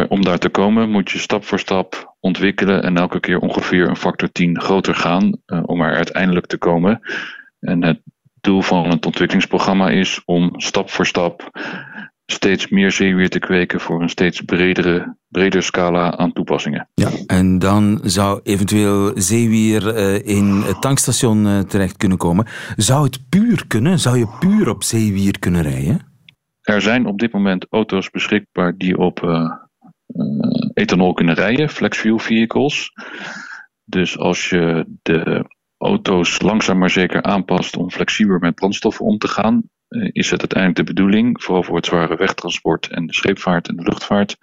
om 0.09 0.23
daar 0.23 0.39
te 0.39 0.49
komen 0.49 0.91
moet 0.91 1.11
je 1.11 1.19
stap 1.19 1.45
voor 1.45 1.59
stap 1.59 2.15
ontwikkelen 2.21 2.83
en 2.83 2.97
elke 2.97 3.21
keer 3.21 3.39
ongeveer 3.39 3.89
een 3.89 3.97
factor 3.97 4.33
10 4.33 4.61
groter 4.61 4.95
gaan 4.95 5.37
om 5.63 5.81
er 5.81 5.95
uiteindelijk 5.95 6.47
te 6.47 6.59
komen. 6.59 7.01
En 7.61 7.85
het 7.85 8.01
doel 8.43 8.63
van 8.63 8.91
het 8.91 9.07
ontwikkelingsprogramma 9.07 9.91
is 9.91 10.23
om 10.25 10.51
stap 10.57 10.91
voor 10.91 11.07
stap 11.07 11.51
steeds 12.27 12.69
meer 12.69 12.91
zeewier 12.93 13.29
te 13.29 13.39
kweken 13.39 13.81
voor 13.81 14.03
een 14.03 14.09
steeds 14.09 14.41
bredere, 14.41 15.17
breder 15.29 15.63
scala 15.63 16.17
aan 16.17 16.33
toepassingen. 16.33 16.89
Ja, 16.95 17.09
en 17.27 17.59
dan 17.59 18.01
zou 18.03 18.41
eventueel 18.43 19.13
zeewier 19.15 19.97
uh, 19.97 20.27
in 20.37 20.63
het 20.67 20.81
tankstation 20.81 21.47
uh, 21.47 21.59
terecht 21.61 21.97
kunnen 21.97 22.19
komen. 22.19 22.47
Zou 22.77 23.05
het 23.05 23.29
puur 23.29 23.67
kunnen? 23.67 23.99
Zou 23.99 24.19
je 24.19 24.37
puur 24.41 24.69
op 24.69 24.83
zeewier 24.83 25.39
kunnen 25.39 25.63
rijden? 25.63 26.11
Er 26.63 26.83
zijn 26.83 27.07
op 27.07 27.19
dit 27.19 27.33
moment 27.33 27.67
auto's 27.71 28.11
beschikbaar 28.11 28.77
die 28.77 28.99
op 28.99 29.23
uh, 29.23 29.53
ethanol 30.75 31.13
kunnen 31.13 31.35
rijden, 31.35 31.69
flex 31.69 31.99
fuel 31.99 32.19
vehicles. 32.19 32.93
Dus 33.85 34.19
als 34.19 34.49
je 34.49 34.87
de 35.03 35.45
auto's 35.83 36.41
langzaam 36.41 36.79
maar 36.79 36.91
zeker 36.91 37.23
aanpast 37.23 37.77
om 37.77 37.91
flexibeler 37.91 38.41
met 38.41 38.55
brandstoffen 38.55 39.05
om 39.05 39.19
te 39.19 39.29
gaan, 39.29 39.63
eh, 39.89 40.09
is 40.13 40.31
het 40.31 40.41
uiteindelijk 40.41 40.79
de 40.79 40.95
bedoeling, 40.95 41.43
vooral 41.43 41.63
voor 41.63 41.77
het 41.77 41.87
zware 41.87 42.17
wegtransport 42.17 42.89
en 42.89 43.07
de 43.07 43.15
scheepvaart 43.15 43.69
en 43.69 43.77
de 43.77 43.83
luchtvaart, 43.83 44.37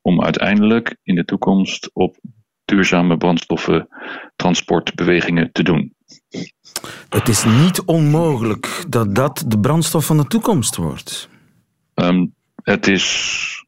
om 0.00 0.22
uiteindelijk 0.22 0.96
in 1.02 1.14
de 1.14 1.24
toekomst 1.24 1.90
op 1.92 2.16
duurzame 2.64 3.16
brandstoffen 3.16 3.88
transportbewegingen 4.36 5.52
te 5.52 5.62
doen. 5.62 5.94
Het 7.08 7.28
is 7.28 7.44
niet 7.44 7.82
onmogelijk 7.82 8.84
dat 8.88 9.14
dat 9.14 9.44
de 9.46 9.58
brandstof 9.58 10.06
van 10.06 10.16
de 10.16 10.26
toekomst 10.26 10.76
wordt. 10.76 11.28
Um, 11.94 12.34
het 12.62 12.86
is 12.86 13.61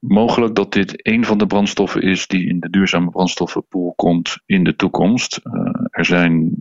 mogelijk 0.00 0.54
dat 0.54 0.72
dit 0.72 1.06
een 1.06 1.24
van 1.24 1.38
de 1.38 1.46
brandstoffen 1.46 2.02
is 2.02 2.26
die 2.26 2.48
in 2.48 2.60
de 2.60 2.70
duurzame 2.70 3.10
brandstoffenpool 3.10 3.92
komt 3.96 4.38
in 4.46 4.64
de 4.64 4.76
toekomst. 4.76 5.40
Uh, 5.42 5.52
er 5.90 6.04
zijn 6.04 6.54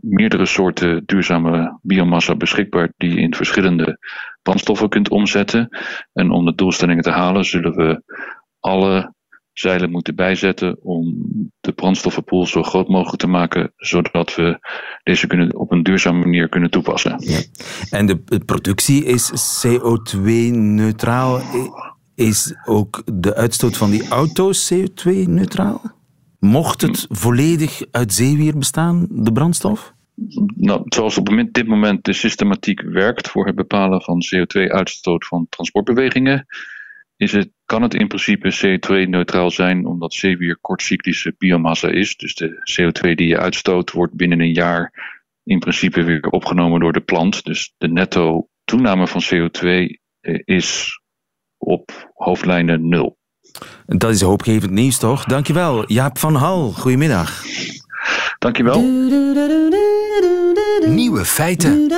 meerdere 0.00 0.46
soorten 0.46 1.02
duurzame 1.06 1.78
biomassa 1.82 2.36
beschikbaar 2.36 2.92
die 2.96 3.14
je 3.14 3.20
in 3.20 3.34
verschillende 3.34 3.98
brandstoffen 4.42 4.88
kunt 4.88 5.10
omzetten. 5.10 5.68
En 6.12 6.30
om 6.30 6.44
de 6.44 6.54
doelstellingen 6.54 7.02
te 7.02 7.10
halen 7.10 7.44
zullen 7.44 7.74
we 7.74 8.02
alle 8.60 9.14
zeilen 9.52 9.90
moeten 9.90 10.14
bijzetten 10.14 10.82
om 10.82 11.16
de 11.60 11.72
brandstoffenpool 11.72 12.46
zo 12.46 12.62
groot 12.62 12.88
mogelijk 12.88 13.20
te 13.20 13.26
maken, 13.26 13.72
zodat 13.76 14.34
we 14.34 14.58
deze 15.02 15.26
kunnen, 15.26 15.56
op 15.56 15.72
een 15.72 15.82
duurzame 15.82 16.18
manier 16.18 16.48
kunnen 16.48 16.70
toepassen. 16.70 17.16
Ja. 17.18 17.40
En 17.90 18.06
de, 18.06 18.22
de 18.24 18.44
productie 18.44 19.04
is 19.04 19.32
CO2-neutraal. 19.66 21.40
Is 22.16 22.54
ook 22.64 23.02
de 23.12 23.34
uitstoot 23.34 23.76
van 23.76 23.90
die 23.90 24.08
auto's 24.08 24.72
CO2-neutraal? 24.74 25.82
Mocht 26.38 26.80
het 26.80 27.06
volledig 27.08 27.82
uit 27.90 28.12
zeewier 28.12 28.58
bestaan, 28.58 29.06
de 29.10 29.32
brandstof? 29.32 29.94
Nou, 30.56 30.82
zoals 30.84 31.18
op 31.18 31.44
dit 31.52 31.66
moment 31.66 32.04
de 32.04 32.12
systematiek 32.12 32.80
werkt 32.80 33.28
voor 33.28 33.46
het 33.46 33.54
bepalen 33.54 34.02
van 34.02 34.22
CO2-uitstoot 34.34 35.26
van 35.26 35.46
transportbewegingen, 35.48 36.46
is 37.16 37.32
het, 37.32 37.50
kan 37.64 37.82
het 37.82 37.94
in 37.94 38.08
principe 38.08 38.56
CO2-neutraal 38.56 39.50
zijn, 39.50 39.86
omdat 39.86 40.14
zeewier 40.14 40.58
kortcyclische 40.60 41.34
biomassa 41.38 41.88
is. 41.88 42.16
Dus 42.16 42.34
de 42.34 42.48
CO2 42.48 43.14
die 43.14 43.28
je 43.28 43.38
uitstoot 43.38 43.92
wordt 43.92 44.14
binnen 44.14 44.40
een 44.40 44.52
jaar 44.52 45.14
in 45.44 45.58
principe 45.58 46.02
weer 46.02 46.26
opgenomen 46.28 46.80
door 46.80 46.92
de 46.92 47.00
plant. 47.00 47.44
Dus 47.44 47.74
de 47.78 47.88
netto 47.88 48.48
toename 48.64 49.06
van 49.06 49.22
CO2 49.22 49.66
eh, 50.20 50.40
is 50.44 51.00
op 51.66 52.10
hoofdlijnen 52.14 52.88
nul. 52.88 53.16
Dat 53.86 54.10
is 54.10 54.20
hoopgevend 54.20 54.72
nieuws, 54.72 54.98
toch? 54.98 55.24
Dankjewel, 55.24 55.92
Jaap 55.92 56.18
van 56.18 56.34
Hal. 56.34 56.72
Goedemiddag. 56.72 57.42
Dankjewel. 58.38 58.80
Nieuwe 60.86 61.24
feiten. 61.24 61.88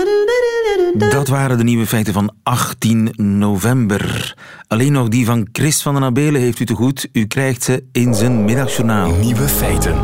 Dat 1.13 1.29
waren 1.29 1.59
de 1.59 1.65
nieuwe 1.65 1.87
feiten 1.87 2.13
van 2.13 2.35
18 2.43 3.13
november. 3.17 4.35
Alleen 4.67 4.93
nog 4.93 5.09
die 5.09 5.27
van 5.27 5.49
Chris 5.53 5.83
van 5.83 5.95
den 5.95 6.03
Abelen 6.03 6.41
heeft 6.41 6.61
u 6.61 6.65
te 6.65 6.75
goed. 6.75 7.09
U 7.13 7.27
krijgt 7.27 7.63
ze 7.63 7.85
in 7.93 8.15
zijn 8.15 8.45
middagjournaal. 8.45 9.11
Nieuwe 9.11 9.49
feiten. 9.49 9.95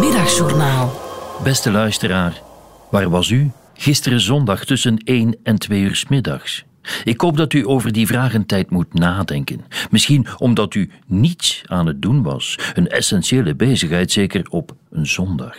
Middagjournaal. 0.00 1.00
Beste 1.42 1.70
luisteraar, 1.70 2.42
waar 2.90 3.10
was 3.10 3.30
u 3.30 3.50
gisteren 3.82 4.20
zondag 4.20 4.64
tussen 4.64 4.98
1 4.98 5.36
en 5.42 5.58
2 5.58 5.80
uur 5.80 6.04
middags? 6.08 6.64
Ik 7.04 7.20
hoop 7.20 7.36
dat 7.36 7.52
u 7.52 7.66
over 7.66 7.92
die 7.92 8.06
vragentijd 8.06 8.70
moet 8.70 8.94
nadenken. 8.94 9.64
Misschien 9.90 10.26
omdat 10.36 10.74
u 10.74 10.90
niets 11.06 11.62
aan 11.66 11.86
het 11.86 12.02
doen 12.02 12.22
was. 12.22 12.58
Een 12.74 12.88
essentiële 12.88 13.54
bezigheid, 13.54 14.12
zeker 14.12 14.46
op 14.50 14.76
een 14.90 15.06
zondag. 15.06 15.56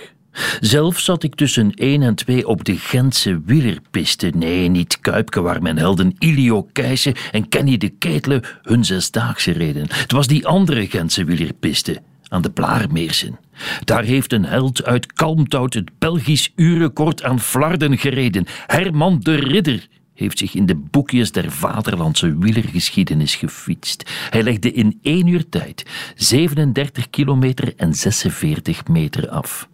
Zelf 0.60 1.00
zat 1.00 1.24
ik 1.24 1.36
tussen 1.36 1.72
1 1.72 2.02
en 2.02 2.16
2 2.16 2.48
op 2.48 2.64
de 2.64 2.78
Gentse 2.78 3.42
wielerpiste. 3.46 4.32
Nee, 4.36 4.68
niet 4.68 5.00
Kuipke, 5.00 5.42
waar 5.42 5.62
mijn 5.62 5.78
helden 5.78 6.16
Ilio 6.20 6.68
Keijsen 6.72 7.14
en 7.32 7.50
Kenny 7.50 7.78
de 7.78 7.90
Ketelen 7.90 8.44
hun 8.62 8.86
zesdaagse 8.86 9.52
reden. 9.52 9.86
Het 9.90 10.12
was 10.12 10.28
die 10.28 10.48
andere 10.48 10.88
Gentse 10.88 11.24
wielerpiste, 11.24 12.02
aan 12.34 12.42
de 12.42 12.52
Blaarmeersen. 12.52 13.40
Daar 13.84 14.04
heeft 14.04 14.34
een 14.34 14.46
held 14.46 14.84
uit 14.84 15.14
Kalmthout 15.14 15.74
het 15.74 15.92
Belgisch 16.00 16.52
uurrecord 16.56 17.24
aan 17.24 17.40
Flarden 17.40 17.98
gereden. 17.98 18.46
Herman 18.68 19.20
de 19.20 19.36
Ridder 19.36 19.88
heeft 20.14 20.38
zich 20.38 20.54
in 20.54 20.66
de 20.66 20.76
boekjes 20.76 21.32
der 21.32 21.52
vaderlandse 21.52 22.38
wielergeschiedenis 22.38 23.36
gefietst. 23.36 24.12
Hij 24.30 24.44
legde 24.44 24.72
in 24.72 25.00
één 25.02 25.28
uur 25.28 25.50
tijd 25.50 25.86
37 26.16 27.10
kilometer 27.10 27.74
en 27.78 27.94
46 27.94 28.88
meter 28.88 29.30
af. 29.30 29.68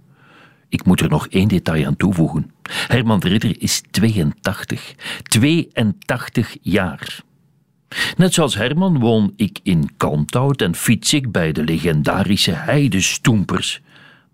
Ik 0.70 0.86
moet 0.86 1.02
er 1.02 1.10
nog 1.10 1.28
één 1.28 1.48
detail 1.48 1.86
aan 1.86 1.98
toevoegen. 1.98 2.52
Herman 2.88 3.20
de 3.20 3.28
Ridder 3.28 3.62
is 3.62 3.82
82. 3.92 4.96
82 5.24 6.58
jaar. 6.62 7.28
Net 8.18 8.34
zoals 8.34 8.56
Herman 8.56 9.00
woon 9.00 9.34
ik 9.36 9.60
in 9.64 9.90
Kalmthout 9.98 10.62
en 10.62 10.76
fiets 10.76 11.14
ik 11.14 11.32
bij 11.32 11.52
de 11.52 11.64
legendarische 11.64 12.52
heidestoempers. 12.52 13.82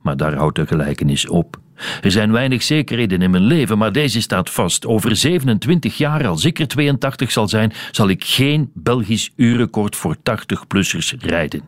Maar 0.02 0.18
daar 0.18 0.36
houdt 0.36 0.56
de 0.56 0.68
gelijkenis 0.68 1.28
op. 1.28 1.60
Er 2.02 2.12
zijn 2.12 2.32
weinig 2.32 2.64
zekerheden 2.64 3.22
in 3.22 3.32
mijn 3.32 3.44
leven, 3.44 3.78
maar 3.78 3.92
deze 3.92 4.22
staat 4.22 4.50
vast. 4.50 4.86
Over 4.86 5.16
27 5.16 5.98
jaar, 5.98 6.28
als 6.28 6.46
ik 6.46 6.60
er 6.60 6.68
82 6.68 7.32
zal 7.32 7.48
zijn, 7.48 7.74
zal 7.92 8.10
ik 8.10 8.24
geen 8.24 8.72
Belgisch 8.74 9.32
uurrecord 9.36 9.96
voor 9.96 10.16
80-plussers 10.18 11.14
rijden. 11.20 11.62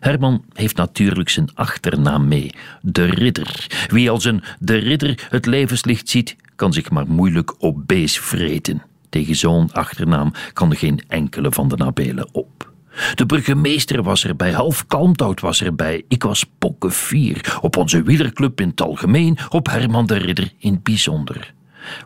Herman 0.00 0.44
heeft 0.52 0.76
natuurlijk 0.76 1.28
zijn 1.28 1.50
achternaam 1.54 2.28
mee, 2.28 2.50
de 2.82 3.04
Ridder. 3.04 3.66
Wie 3.88 4.10
als 4.10 4.24
een 4.24 4.42
de 4.58 4.76
Ridder 4.76 5.26
het 5.30 5.46
levenslicht 5.46 6.08
ziet, 6.08 6.36
kan 6.56 6.72
zich 6.72 6.90
maar 6.90 7.06
moeilijk 7.08 7.54
obese 7.58 8.22
vreten. 8.22 8.82
Tegen 9.14 9.36
zo'n 9.36 9.72
achternaam 9.72 10.32
kan 10.52 10.76
geen 10.76 11.00
enkele 11.08 11.52
van 11.52 11.68
de 11.68 11.76
nabelen 11.76 12.28
op. 12.32 12.72
De 13.14 13.26
burgemeester 13.26 14.02
was 14.02 14.24
erbij, 14.26 14.52
half 14.52 14.86
Kalmthout 14.86 15.40
was 15.40 15.62
erbij. 15.62 16.04
Ik 16.08 16.22
was 16.22 16.44
pokkenvier. 16.58 17.58
Op 17.60 17.76
onze 17.76 18.02
wielerclub 18.02 18.60
in 18.60 18.68
het 18.68 18.80
algemeen, 18.80 19.38
op 19.48 19.68
Herman 19.68 20.06
de 20.06 20.16
Ridder 20.16 20.52
in 20.58 20.72
het 20.72 20.82
bijzonder. 20.82 21.54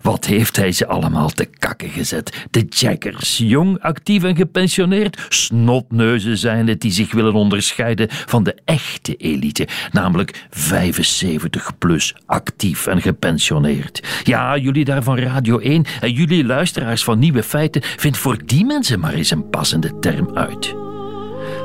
Wat 0.02 0.24
heeft 0.24 0.56
hij 0.56 0.72
ze 0.72 0.86
allemaal 0.86 1.28
te 1.28 1.44
kakken 1.44 1.88
gezet? 1.88 2.46
De 2.50 2.64
jackers, 2.64 3.38
jong, 3.38 3.80
actief 3.80 4.22
en 4.22 4.36
gepensioneerd. 4.36 5.26
Snotneuzen 5.28 6.38
zijn 6.38 6.68
het 6.68 6.80
die 6.80 6.90
zich 6.90 7.12
willen 7.12 7.34
onderscheiden 7.34 8.06
van 8.10 8.42
de 8.42 8.56
echte 8.64 9.16
elite. 9.16 9.68
Namelijk 9.92 10.46
75 10.50 11.78
plus, 11.78 12.14
actief 12.26 12.86
en 12.86 13.02
gepensioneerd. 13.02 14.22
Ja, 14.22 14.56
jullie 14.56 14.84
daar 14.84 15.02
van 15.02 15.18
Radio 15.18 15.58
1 15.58 15.84
en 16.00 16.12
jullie 16.12 16.44
luisteraars 16.44 17.04
van 17.04 17.18
Nieuwe 17.18 17.42
Feiten... 17.42 17.82
vindt 17.82 18.18
voor 18.18 18.38
die 18.46 18.64
mensen 18.64 19.00
maar 19.00 19.14
eens 19.14 19.30
een 19.30 19.50
passende 19.50 19.98
term 19.98 20.36
uit. 20.36 20.87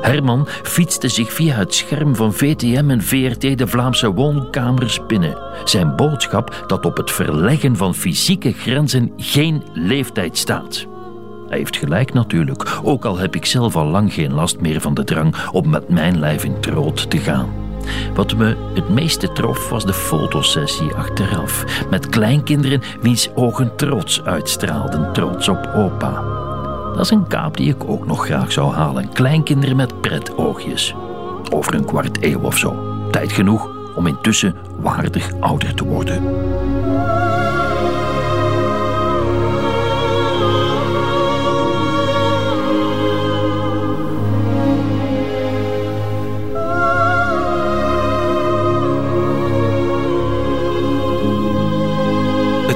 Herman 0.04 0.46
fietste 0.48 1.08
zich 1.08 1.32
via 1.32 1.54
het 1.54 1.74
scherm 1.74 2.16
van 2.16 2.32
VTM 2.32 2.90
en 2.90 3.02
VRT 3.02 3.58
de 3.58 3.66
Vlaamse 3.66 4.12
woonkamers 4.12 5.06
binnen. 5.06 5.38
Zijn 5.64 5.96
boodschap 5.96 6.64
dat 6.66 6.84
op 6.84 6.96
het 6.96 7.10
verleggen 7.10 7.76
van 7.76 7.94
fysieke 7.94 8.52
grenzen 8.52 9.12
geen 9.16 9.62
leeftijd 9.72 10.38
staat. 10.38 10.86
Hij 11.48 11.58
heeft 11.58 11.76
gelijk 11.76 12.12
natuurlijk, 12.12 12.78
ook 12.82 13.04
al 13.04 13.18
heb 13.18 13.34
ik 13.34 13.46
zelf 13.46 13.76
al 13.76 13.86
lang 13.86 14.12
geen 14.12 14.32
last 14.32 14.60
meer 14.60 14.80
van 14.80 14.94
de 14.94 15.04
drang 15.04 15.34
om 15.52 15.68
met 15.70 15.88
mijn 15.88 16.18
lijf 16.18 16.44
in 16.44 16.60
troot 16.60 17.10
te 17.10 17.18
gaan. 17.18 17.48
Wat 18.14 18.36
me 18.36 18.56
het 18.74 18.88
meeste 18.88 19.32
trof 19.32 19.68
was 19.68 19.84
de 19.84 19.92
fotosessie 19.92 20.94
achteraf, 20.94 21.64
met 21.90 22.08
kleinkinderen 22.08 22.82
wiens 23.00 23.30
ogen 23.34 23.76
trots 23.76 24.22
uitstraalden, 24.22 25.12
trots 25.12 25.48
op 25.48 25.70
opa. 25.74 26.43
Dat 26.94 27.04
is 27.04 27.10
een 27.10 27.26
kaap 27.26 27.56
die 27.56 27.74
ik 27.74 27.88
ook 27.88 28.06
nog 28.06 28.24
graag 28.24 28.52
zou 28.52 28.72
halen. 28.72 29.12
Kleinkinderen 29.12 29.76
met 29.76 30.00
pretoogjes. 30.00 30.94
Over 31.50 31.74
een 31.74 31.84
kwart 31.84 32.22
eeuw 32.22 32.40
of 32.40 32.58
zo. 32.58 32.76
Tijd 33.10 33.32
genoeg 33.32 33.70
om 33.96 34.06
intussen 34.06 34.54
waardig 34.76 35.30
ouder 35.40 35.74
te 35.74 35.84
worden. 35.84 36.22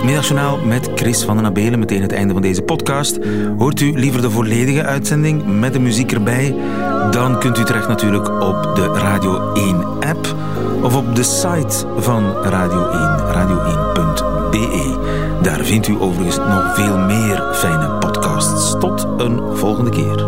Middagjournaal 0.08 0.58
met 0.58 0.90
Chris 0.94 1.24
van 1.24 1.36
den 1.36 1.46
Abelen. 1.46 1.78
Meteen 1.78 2.02
het 2.02 2.12
einde 2.12 2.32
van 2.32 2.42
deze 2.42 2.62
podcast. 2.62 3.18
Hoort 3.58 3.80
u 3.80 3.92
liever 3.98 4.20
de 4.20 4.30
volledige 4.30 4.82
uitzending 4.82 5.58
met 5.58 5.72
de 5.72 5.78
muziek 5.78 6.12
erbij? 6.12 6.54
Dan 7.10 7.38
kunt 7.38 7.58
u 7.58 7.64
terecht 7.64 7.88
natuurlijk 7.88 8.42
op 8.42 8.72
de 8.74 8.86
Radio 8.86 9.54
1-app 9.54 10.34
of 10.82 10.96
op 10.96 11.14
de 11.14 11.22
site 11.22 11.86
van 11.96 12.32
Radio 12.42 12.88
1, 12.88 13.18
radio1.be. 13.18 14.96
Daar 15.42 15.64
vindt 15.64 15.88
u 15.88 16.00
overigens 16.00 16.36
nog 16.36 16.74
veel 16.74 16.98
meer 16.98 17.42
fijne 17.54 17.88
podcasts. 17.88 18.76
Tot 18.78 19.06
een 19.18 19.56
volgende 19.56 19.90
keer. 19.90 20.26